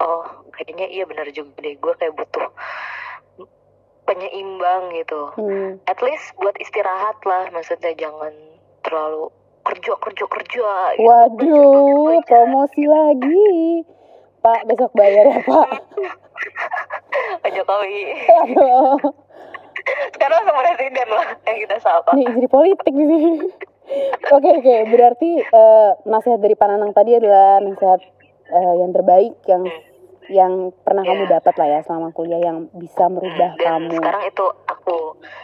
[0.00, 0.24] oh
[0.56, 2.48] kayaknya iya benar juga deh gue kayak butuh
[4.02, 5.78] penyeimbang gitu Hmm.
[5.86, 8.34] at least buat istirahat lah maksudnya jangan
[8.82, 9.30] terlalu
[9.62, 11.06] kerja kerja kerja gitu.
[11.06, 13.46] Waduh, promosi lagi.
[14.42, 15.68] Pak, besok bayar ya, Pak.
[17.52, 18.00] Pak Jokowi
[18.40, 18.96] Aduh.
[20.14, 23.30] sekarang sama presiden lah yang kita sapa Nih, jadi politik di sini.
[24.32, 24.76] Oke, oke.
[24.88, 28.00] Berarti eh, nasihat dari Pak Nanang tadi adalah nasihat
[28.46, 29.62] eh, yang terbaik yang
[30.30, 31.32] yang pernah kamu Iya.
[31.36, 33.98] dapat lah ya selama kuliah yang bisa merubah dan kamu.
[33.98, 34.96] sekarang itu aku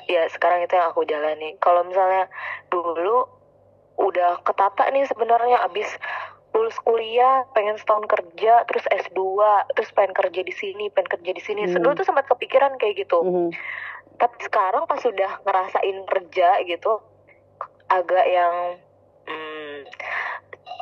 [0.07, 2.31] ya sekarang itu yang aku jalani kalau misalnya
[2.69, 3.27] dulu
[3.99, 5.91] udah ketata nih sebenarnya abis
[6.59, 9.23] lulus kuliah pengen setahun kerja terus S2
[9.73, 11.63] terus pengen kerja di sini pengen kerja di sini.
[11.65, 11.79] Hmm.
[11.79, 13.23] dulu tuh sempat kepikiran kayak gitu.
[13.23, 13.51] Mhm.
[14.19, 16.99] tapi sekarang pas sudah ngerasain kerja gitu
[17.87, 18.55] agak yang
[19.25, 19.87] hmm,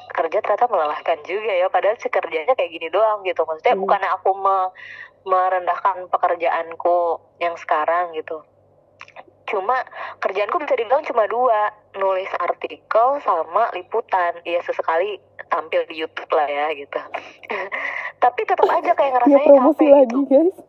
[0.08, 1.68] kerja ternyata melelahkan juga ya.
[1.68, 3.44] Padahal sih kerjanya kayak gini doang gitu.
[3.44, 3.84] Maksudnya Hmm.
[3.84, 4.72] bukannya aku me-
[5.26, 6.98] merendahkan pekerjaanku
[7.36, 8.40] yang sekarang gitu.
[9.44, 9.84] Cuma
[10.18, 11.70] kerjaanku bisa dibilang cuma dua.
[11.92, 14.40] Nulis artikel sama liputan.
[14.42, 16.98] Ya sesekali tampil di YouTube lah ya gitu
[18.24, 20.56] tapi tetap aja kayak Ya ngerasanya promosi capek lagi, gitu guys.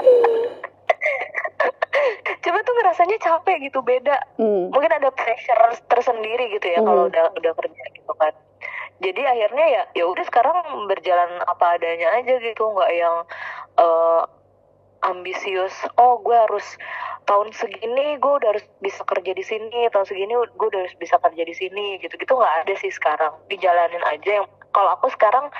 [2.40, 4.16] Coba tuh ngerasanya capek gitu beda.
[4.36, 4.72] Hmm.
[4.72, 7.10] Mungkin ada pressure tersendiri gitu ya kalau Hmm.
[7.12, 8.32] udah udah kerja gitu kan.
[9.00, 13.16] Jadi akhirnya ya ya udah sekarang berjalan apa adanya aja gitu, nggak yang
[13.76, 14.22] eh,
[15.06, 15.72] ambisius.
[15.96, 16.64] Oh gue harus
[17.24, 21.16] tahun segini gue udah harus bisa kerja di sini, tahun segini gue udah harus bisa
[21.20, 22.14] kerja di sini gitu.
[22.16, 23.32] Gitu nggak ada sih sekarang.
[23.48, 25.50] Dijalanin aja yang kalau aku sekarang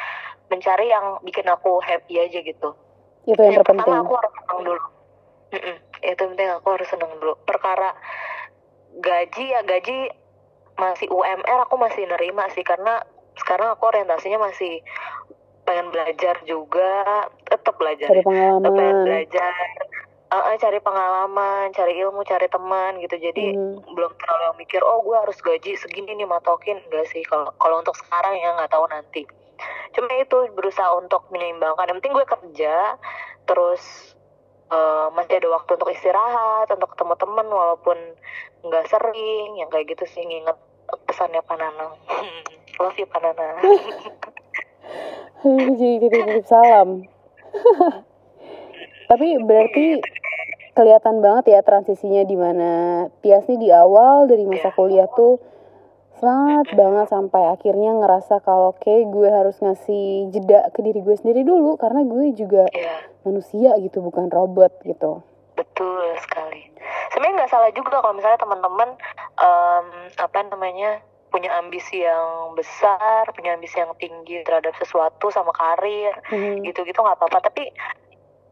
[0.51, 2.75] mencari yang bikin aku happy aja gitu
[3.25, 3.87] Itu yang yang terpenting.
[3.87, 4.85] pertama aku harus senang dulu
[5.51, 5.77] Mm-mm.
[6.03, 7.91] itu penting aku harus senang dulu perkara
[8.99, 10.11] gaji ya gaji
[10.75, 13.03] masih UMR aku masih nerima sih karena
[13.39, 14.83] sekarang aku orientasinya masih
[15.71, 16.91] pengen belajar juga
[17.47, 18.11] tetap belajar.
[18.11, 18.27] Cari ya.
[18.27, 19.05] pengen pengalaman.
[19.07, 19.55] belajar.
[20.31, 23.15] Eh, eh, cari pengalaman cari ilmu cari teman gitu.
[23.15, 23.95] Jadi Mhm.
[23.95, 26.83] belum terlalu yang mikir oh gue harus gaji segini nih matokin.
[26.91, 29.23] Enggak sih kalau kalau untuk sekarang ya nggak tahu nanti.
[29.95, 31.87] Cuma itu berusaha untuk menyeimbangkan.
[31.87, 32.75] Yang penting gue kerja
[33.47, 33.83] terus
[34.71, 37.99] eh, masih ada waktu untuk istirahat untuk ketemu teman walaupun
[38.63, 40.55] nggak sering yang kayak gitu sih nginget
[41.11, 41.99] pesannya Pananang
[42.83, 43.79] love you Pananang Aduh,
[45.45, 47.05] jadi titip-titip salam.
[49.11, 49.99] Tapi berarti
[50.71, 52.71] kelihatan banget ya transisinya di mana
[53.21, 54.77] Tias nih di awal dari masa Iya.
[54.79, 55.43] kuliah tuh
[56.21, 61.43] semangat banget sampai akhirnya ngerasa kalau kayak gue harus ngasih jeda ke diri gue sendiri
[61.43, 65.25] dulu karena gue juga ya manusia gitu bukan robot gitu.
[65.57, 66.71] Betul sekali.
[67.11, 68.89] Sebenarnya nggak salah juga kalau misalnya teman-teman
[69.41, 70.91] em, apa namanya
[71.31, 76.67] punya ambisi yang besar, punya ambisi yang tinggi terhadap sesuatu sama karir, Mhm.
[76.67, 77.39] gitu-gitu nggak apa-apa.
[77.41, 77.71] Tapi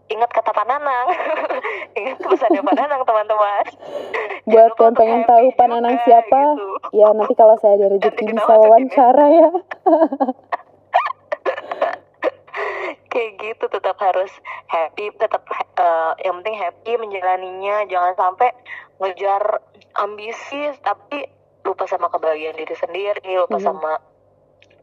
[0.09, 1.07] ingat kata Pananang,
[1.99, 3.65] ingat pesannya Pananang teman-teman.
[4.49, 6.69] Buat yang pengen tahu Pananang juga, siapa, gitu.
[6.97, 8.57] ya nanti kalau saya ada rezeki bisa ya.
[8.57, 9.51] wawancara ya.
[13.09, 14.29] Kayak gitu tetap harus
[14.69, 18.53] happy, tetap eh, yang penting happy menjalaninya, jangan sampai
[19.01, 19.63] ngejar
[19.97, 21.25] ambisi tapi
[21.65, 23.65] lupa sama kebahagiaan diri sendiri, lupa Mhm.
[23.65, 23.93] sama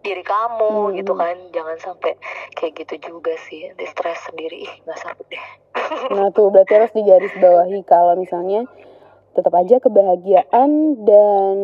[0.02, 0.94] diri kamu Mhm.
[1.02, 1.38] gitu kan.
[1.50, 2.14] Jangan sampai
[2.54, 4.70] kayak gitu juga sih, di stres sendiri.
[4.70, 5.46] Ih, nggak sanggup deh.
[6.16, 8.70] Nah tuh berarti harus digarisbawahi kalau misalnya
[9.34, 10.70] tetap aja kebahagiaan
[11.04, 11.56] dan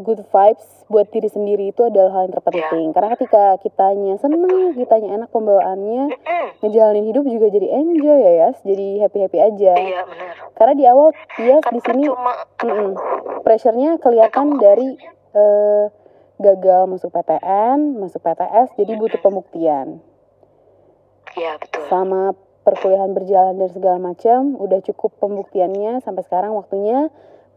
[0.00, 2.86] good vibes buat diri sendiri itu adalah hal yang terpenting.
[2.90, 6.10] Karena ketika kitanya seneng, kitanya enak pembawaannya,
[6.64, 9.72] ngejalanin hidup juga jadi enjoy ya Yas, jadi happy happy aja.
[9.78, 10.34] Iya benar.
[10.58, 12.34] Karena di awal Yas Kan di sini cuma
[12.66, 12.90] mm-mm,
[13.46, 14.98] pressure-nya kelihatan dari
[15.36, 15.84] eh,
[16.40, 20.00] gagal masuk PTN, masuk PTS, jadi butuh pembuktian.
[21.38, 21.86] Iya betul.
[21.86, 22.34] Sama
[22.66, 27.08] perkuliahan berjalan dan segala macam, udah cukup pembuktiannya sampai sekarang waktunya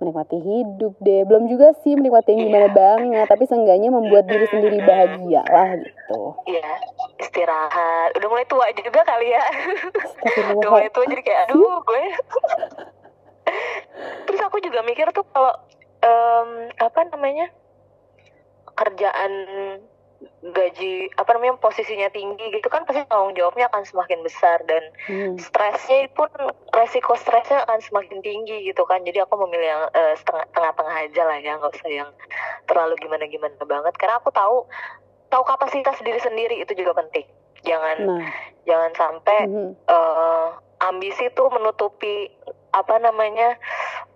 [0.03, 4.83] menikmati hidup deh belum juga sih menikmati yang gimana banget tapi seenggaknya membuat diri sendiri
[4.83, 6.69] bahagia lah gitu Iya,
[7.17, 8.13] istirahat.
[8.19, 9.43] Udah mulai tua juga kali ya.
[10.59, 12.03] Udah mulai tua jadi kayak aduh gue.
[14.29, 15.53] Terus aku juga mikir tuh kalau
[16.03, 17.47] em, apa namanya
[18.73, 19.31] kerjaan
[20.43, 25.35] gaji apa namanya posisinya tinggi gitu kan pasti tanggung jawabnya akan semakin besar dan Hmm.
[25.39, 26.29] stresnya pun
[26.71, 29.03] resiko stresnya akan semakin tinggi gitu kan.
[29.03, 32.09] Jadi aku memilih yang eh, setengah tengah-tengah aja lah ya nggak usah yang
[32.67, 33.93] terlalu gimana-gimana banget.
[33.99, 34.67] Karena aku tahu
[35.31, 37.25] tahu kapasitas diri sendiri itu juga penting.
[37.63, 38.27] Jangan nah.
[38.67, 39.71] jangan sampai mhm.
[39.87, 40.47] eh,
[40.83, 42.27] ambisi tuh menutupi
[42.73, 43.55] apa namanya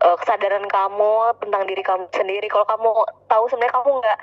[0.04, 2.48] eh, kesadaran kamu tentang diri kamu sendiri.
[2.52, 2.90] Kalau kamu
[3.28, 4.20] tahu sebenarnya kamu nggak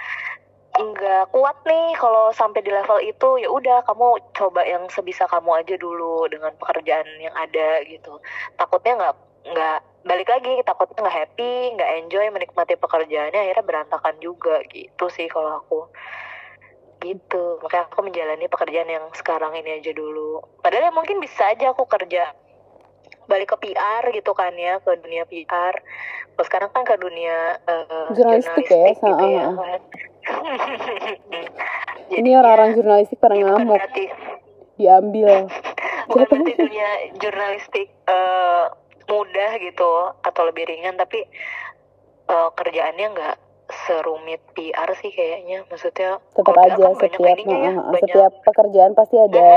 [0.74, 5.62] nggak kuat nih kalau sampai di level itu ya udah kamu coba yang sebisa kamu
[5.62, 8.18] aja dulu dengan pekerjaan yang ada gitu.
[8.58, 9.14] Takutnya nggak
[9.44, 15.30] nggak balik lagi takutnya nggak happy nggak enjoy menikmati pekerjaannya akhirnya berantakan juga gitu sih
[15.30, 15.86] kalau aku.
[16.98, 20.42] Gitu makanya aku menjalani pekerjaan yang sekarang ini aja dulu.
[20.58, 22.34] Padahal ya mungkin bisa aja aku kerja
[23.30, 25.74] balik ke PR gitu kan ya ke dunia PR
[26.34, 30.12] kalau sekarang kan ke dunia eh, Jurnalistik ya, gitu ya ha-ha.
[30.24, 30.42] Kan
[32.12, 33.76] ini orang-orang jurnalistik pada ngamuk.
[33.76, 34.04] berarti
[34.76, 35.48] diambil.
[36.10, 38.64] Bukan berarti dunia jurnalistik eh,
[39.04, 41.24] mudah gitu atau lebih ringan tapi
[42.28, 43.36] eh, kerjaannya nggak
[43.88, 45.64] serumit PR sih kayaknya.
[45.68, 49.48] Maksudnya tetap aja kan setiap ya, nah, banyak setiap pekerjaan pasti ada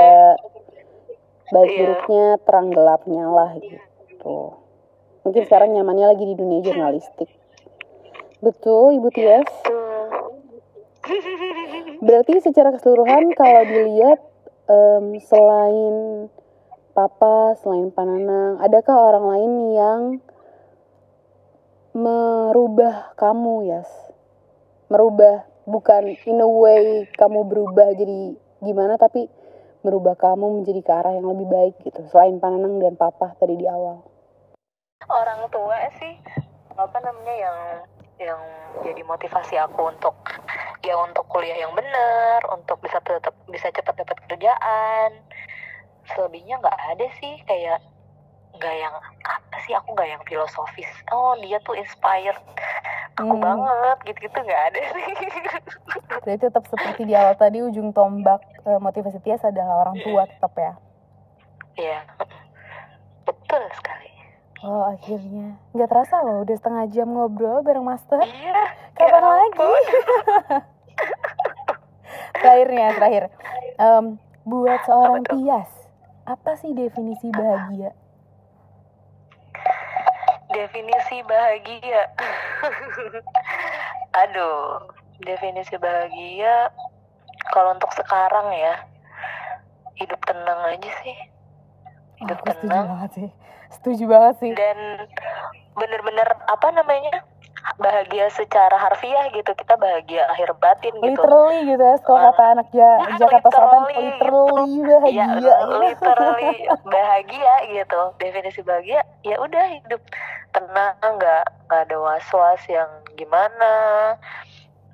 [1.48, 1.78] baik Iya.
[1.80, 4.36] buruknya terang gelapnya lah gitu.
[5.24, 7.28] Mungkin sekarang nyamannya lagi di dunia jurnalistik.
[8.40, 9.87] Betul ibu Tias Tuh.
[12.06, 14.18] Berarti secara keseluruhan kalau dilihat
[14.68, 15.94] em, selain
[16.92, 20.02] papa selain pananang adakah orang lain yang
[21.94, 23.90] merubah kamu Yas?
[24.88, 29.28] Merubah bukan in a way kamu berubah jadi gimana tapi
[29.84, 33.66] merubah kamu menjadi ke arah yang lebih baik gitu selain pananang dan papa tadi di
[33.68, 34.02] awal.
[35.06, 36.18] Orang tua sih
[36.74, 37.58] apa namanya yang
[38.18, 38.40] yang
[38.82, 40.14] jadi motivasi aku untuk
[40.82, 45.10] ya untuk kuliah yang benar untuk bisa tetap bisa cepat dapat kerjaan.
[46.14, 47.78] Selebihnya nggak ada sih kayak
[48.58, 50.90] nggak yang apa sih aku nggak yang filosofis.
[51.14, 52.38] Oh dia tuh inspired.
[53.18, 53.42] Aku Hmm.
[53.42, 55.04] banget gitu gitu nggak ada sih.
[56.26, 60.52] Berarti tetap seperti di awal tadi ujung tombak eh, motivasi Tias adalah orang tua tetap
[60.58, 60.72] ya.
[61.78, 62.00] Iya.
[63.26, 63.87] Betul sekali
[64.58, 68.18] Oh akhirnya nggak terasa loh udah setengah jam ngobrol bareng Master.
[68.26, 69.62] iya Kapan ya lagi?
[72.42, 73.24] Terakhirnya terakhir.
[73.78, 75.30] Em, buat seorang Apa?
[75.38, 75.70] Tias,
[76.26, 77.94] apa sih definisi bahagia?
[80.50, 82.10] Definisi bahagia.
[84.26, 84.90] Aduh,
[85.22, 86.74] definisi bahagia
[87.54, 88.74] kalau untuk sekarang ya
[90.02, 91.14] hidup tenang aja sih.
[91.14, 93.30] Oh, Hidup setuju tenang banget sih.
[93.70, 94.52] Setuju banget sih.
[94.52, 94.78] dan
[95.72, 97.22] bener-bener apa namanya
[97.76, 101.04] bahagia secara harfiah gitu kita bahagia lahir batin gitu.
[101.20, 104.72] Literally gitu ya, kalau kata anak ja Mm, Jakarta Selatan, literally literally
[105.12, 105.34] Iya, bahagia.
[105.38, 105.76] gitu.
[105.78, 108.00] literally bahagia gitu.
[108.16, 110.02] Definisi bahagia ya udah hidup
[110.50, 113.72] tenang, nggak nggak ada was-was yang gimana.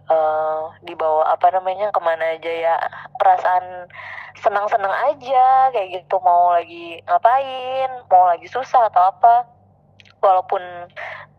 [0.05, 2.77] Eh dibawa apa namanya ke mana aja ya
[3.17, 3.89] perasaan
[4.45, 9.49] senang-senang aja kayak gitu mau lagi ngapain mau lagi susah atau apa.
[10.21, 10.61] Walaupun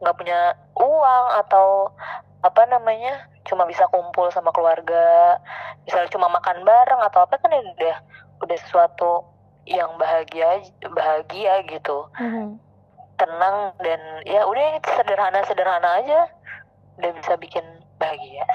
[0.02, 1.90] nggak punya uang atau
[2.46, 5.38] apa namanya cuma bisa kumpul sama keluarga
[5.86, 7.98] misalnya cuma makan bareng atau apa kan ya udah
[8.46, 9.26] udah sesuatu
[9.66, 10.62] yang bahagia
[10.94, 12.06] bahagia gitu.
[12.22, 12.62] Mhm.
[13.16, 16.28] tenang dan ya udah sederhana sederhana aja.
[17.00, 17.64] Udah bisa bikin
[18.00, 18.46] bahagia.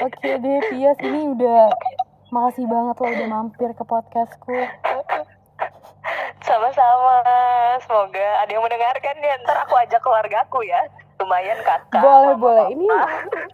[0.00, 1.70] Oke deh, Tias ini udah
[2.30, 4.54] makasih banget lo udah mampir ke podcastku.
[6.40, 7.20] sama-sama.
[7.84, 9.38] Semoga ada yang mendengarkan ya.
[9.44, 10.82] Ntar aku ajak keluargaku ya.
[11.20, 12.00] Lumayan kakak.
[12.00, 12.66] Boleh, mama, boleh.
[12.74, 12.88] Ini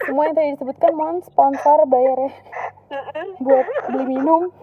[0.06, 2.32] semua yang tadi disebutkan mohon sponsor bayar ya
[3.42, 4.48] buat beli minum.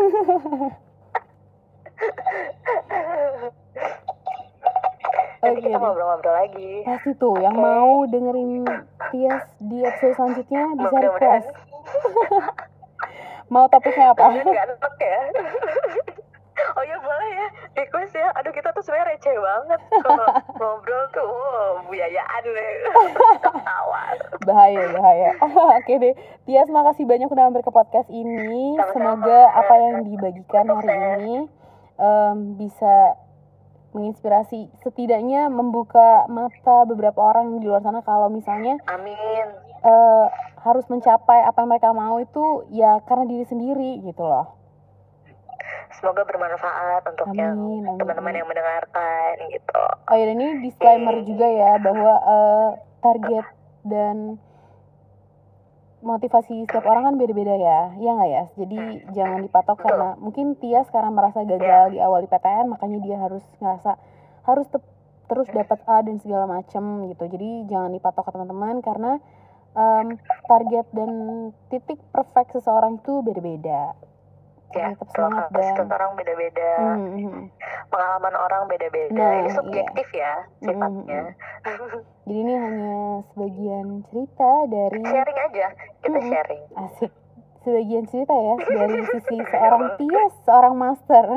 [5.40, 5.82] Nanti Oke kita deh.
[5.82, 6.72] ngobrol-ngobrol lagi.
[6.88, 8.64] Pasti tuh yang mau dengerin
[9.12, 11.48] Tias di episode selanjutnya bisa request.
[13.54, 14.24] mau topiknya apa?
[14.34, 15.20] Enak ya.
[16.74, 17.48] Oh ya boleh ya.
[17.76, 18.30] Request ya.
[18.34, 20.26] Aduh kita tuh sebenarnya receh banget Kalau
[20.58, 21.26] ngobrol tuh.
[21.26, 22.74] Wow, buyayaan deh
[23.42, 24.04] Ketawa.
[24.42, 25.30] Bahaya bahaya.
[25.78, 26.14] Oke deh.
[26.46, 28.78] Tias makasih banyak udah mampir ke podcast ini.
[28.90, 31.38] Semoga apa yang dibagikan hari ini
[31.98, 33.18] em, bisa
[33.94, 39.48] menginspirasi setidaknya membuka mata beberapa orang di luar sana kalau misalnya amin.
[39.86, 40.28] uh,
[40.64, 44.60] harus mencapai apa yang mereka mau itu ya karena diri sendiri gitu loh.
[45.94, 47.40] Semoga bermanfaat untuk amin,
[47.86, 49.84] yang teman-teman yang mendengarkan gitu.
[50.10, 51.26] Oh ya ini disclaimer okay.
[51.30, 52.70] juga ya bahwa uh,
[53.00, 53.46] target
[53.88, 54.40] dan
[56.04, 58.44] motivasi setiap orang kan beda-beda ya, iya nggak ya?
[58.60, 58.78] Jadi
[59.16, 63.44] jangan dipatok karena mungkin Tia sekarang merasa gagal di awal di PTN, makanya dia harus
[63.64, 63.92] ngerasa
[64.44, 64.80] harus te
[65.32, 67.24] terus dapat A dan segala macam gitu.
[67.26, 69.12] Jadi jangan dipatok ke teman-teman karena
[69.74, 70.08] um,
[70.46, 71.12] target dan
[71.72, 73.96] titik perfect seseorang itu beda-beda
[74.74, 77.42] ya semangat dan orang beda-beda mm-hmm.
[77.94, 80.44] pengalaman orang beda-beda nah, ini subjektif iya.
[80.62, 81.24] ya sifatnya.
[81.64, 82.02] mm-hmm.
[82.28, 83.00] jadi ini hanya
[83.32, 85.68] sebagian cerita dari sharing aja
[86.04, 86.32] kita mm-hmm.
[86.34, 86.64] sharing.
[86.76, 87.12] Asik.
[87.64, 91.26] Sebagian cerita ya dari sisi seorang Tias seorang master.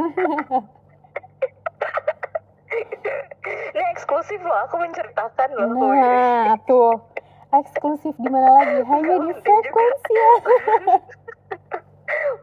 [3.47, 5.71] Ini eksklusif loh aku menceritakan loh.
[5.95, 6.99] Nah tuh.
[7.55, 8.83] Eksklusif di mana lagi?
[8.91, 10.15] Hanya di frekuensi.
[10.19, 10.35] ya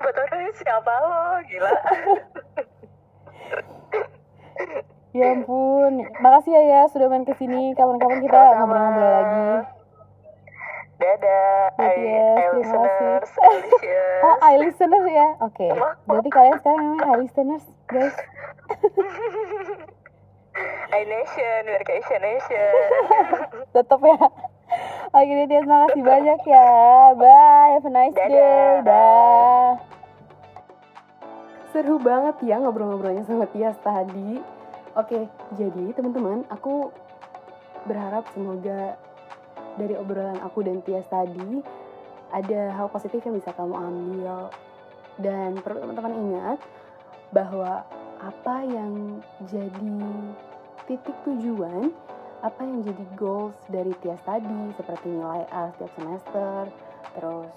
[0.01, 1.19] buat orang siapa lo?
[1.47, 1.73] Gila.
[5.13, 6.09] Ya ampun.
[6.25, 9.45] Makasih ya ya sudah main ke sini kapan-kapan kita ngobrol-ngobrol lagi.
[10.97, 11.69] Dadah.
[11.77, 13.29] Ya, I, listeners.
[14.25, 15.27] Oh I listeners ya?
[15.45, 15.69] Oke.
[15.69, 15.71] Okay.
[16.09, 18.17] berarti kalian sekarang namanya I listeners guys.
[20.97, 22.73] I nation Vacation nation.
[23.69, 24.17] Tetap ya
[25.13, 26.69] Oke deh terima kasih banyak ya.
[27.13, 28.33] Bye, have a nice Dadah.
[28.33, 28.73] day.
[28.81, 29.69] Dah.
[31.69, 34.41] Seru banget ya ngobrol-ngobrolnya sama Tias tadi.
[34.97, 36.89] Oke, jadi teman-teman, aku
[37.85, 38.97] berharap semoga
[39.77, 41.61] dari obrolan aku dan Tias tadi
[42.33, 44.49] ada hal positif yang bisa kamu ambil.
[45.21, 46.57] Dan perlu teman-teman ingat
[47.29, 47.85] bahwa
[48.17, 49.97] apa yang jadi
[50.89, 51.93] titik tujuan
[52.43, 56.67] apa yang jadi goals dari Tias tadi seperti nilai A setiap semester
[57.15, 57.51] terus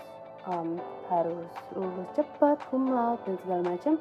[0.47, 0.78] um,
[1.11, 3.99] harus lulus cepat cum dan segala macam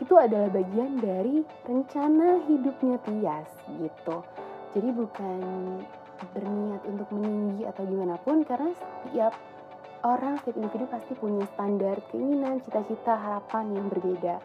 [0.00, 4.24] itu adalah bagian dari rencana hidupnya Tias gitu.
[4.72, 5.40] Jadi bukan
[6.32, 9.36] berniat untuk meninggi atau gimana pun karena setiap
[10.00, 14.40] orang setiap individu pasti punya standar keinginan cita-cita harapan yang berbeda.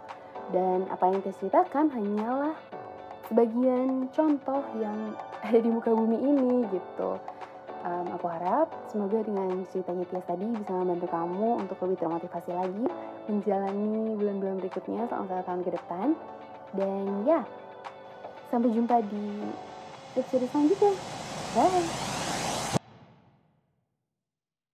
[0.51, 2.53] Dan apa yang Tias ceritakan hanyalah
[3.29, 7.17] sebagian contoh yang ada di muka bumi ini gitu.
[7.85, 12.85] Um, aku harap semoga dengan ceritanya Tias tadi bisa membantu kamu untuk lebih termotivasi lagi
[13.29, 16.07] menjalani bulan-bulan berikutnya selama satu tahun ke depan.
[16.73, 17.41] Dan ya
[18.49, 19.25] sampai jumpa di
[20.17, 20.93] episode selanjutnya.
[21.53, 22.14] Bye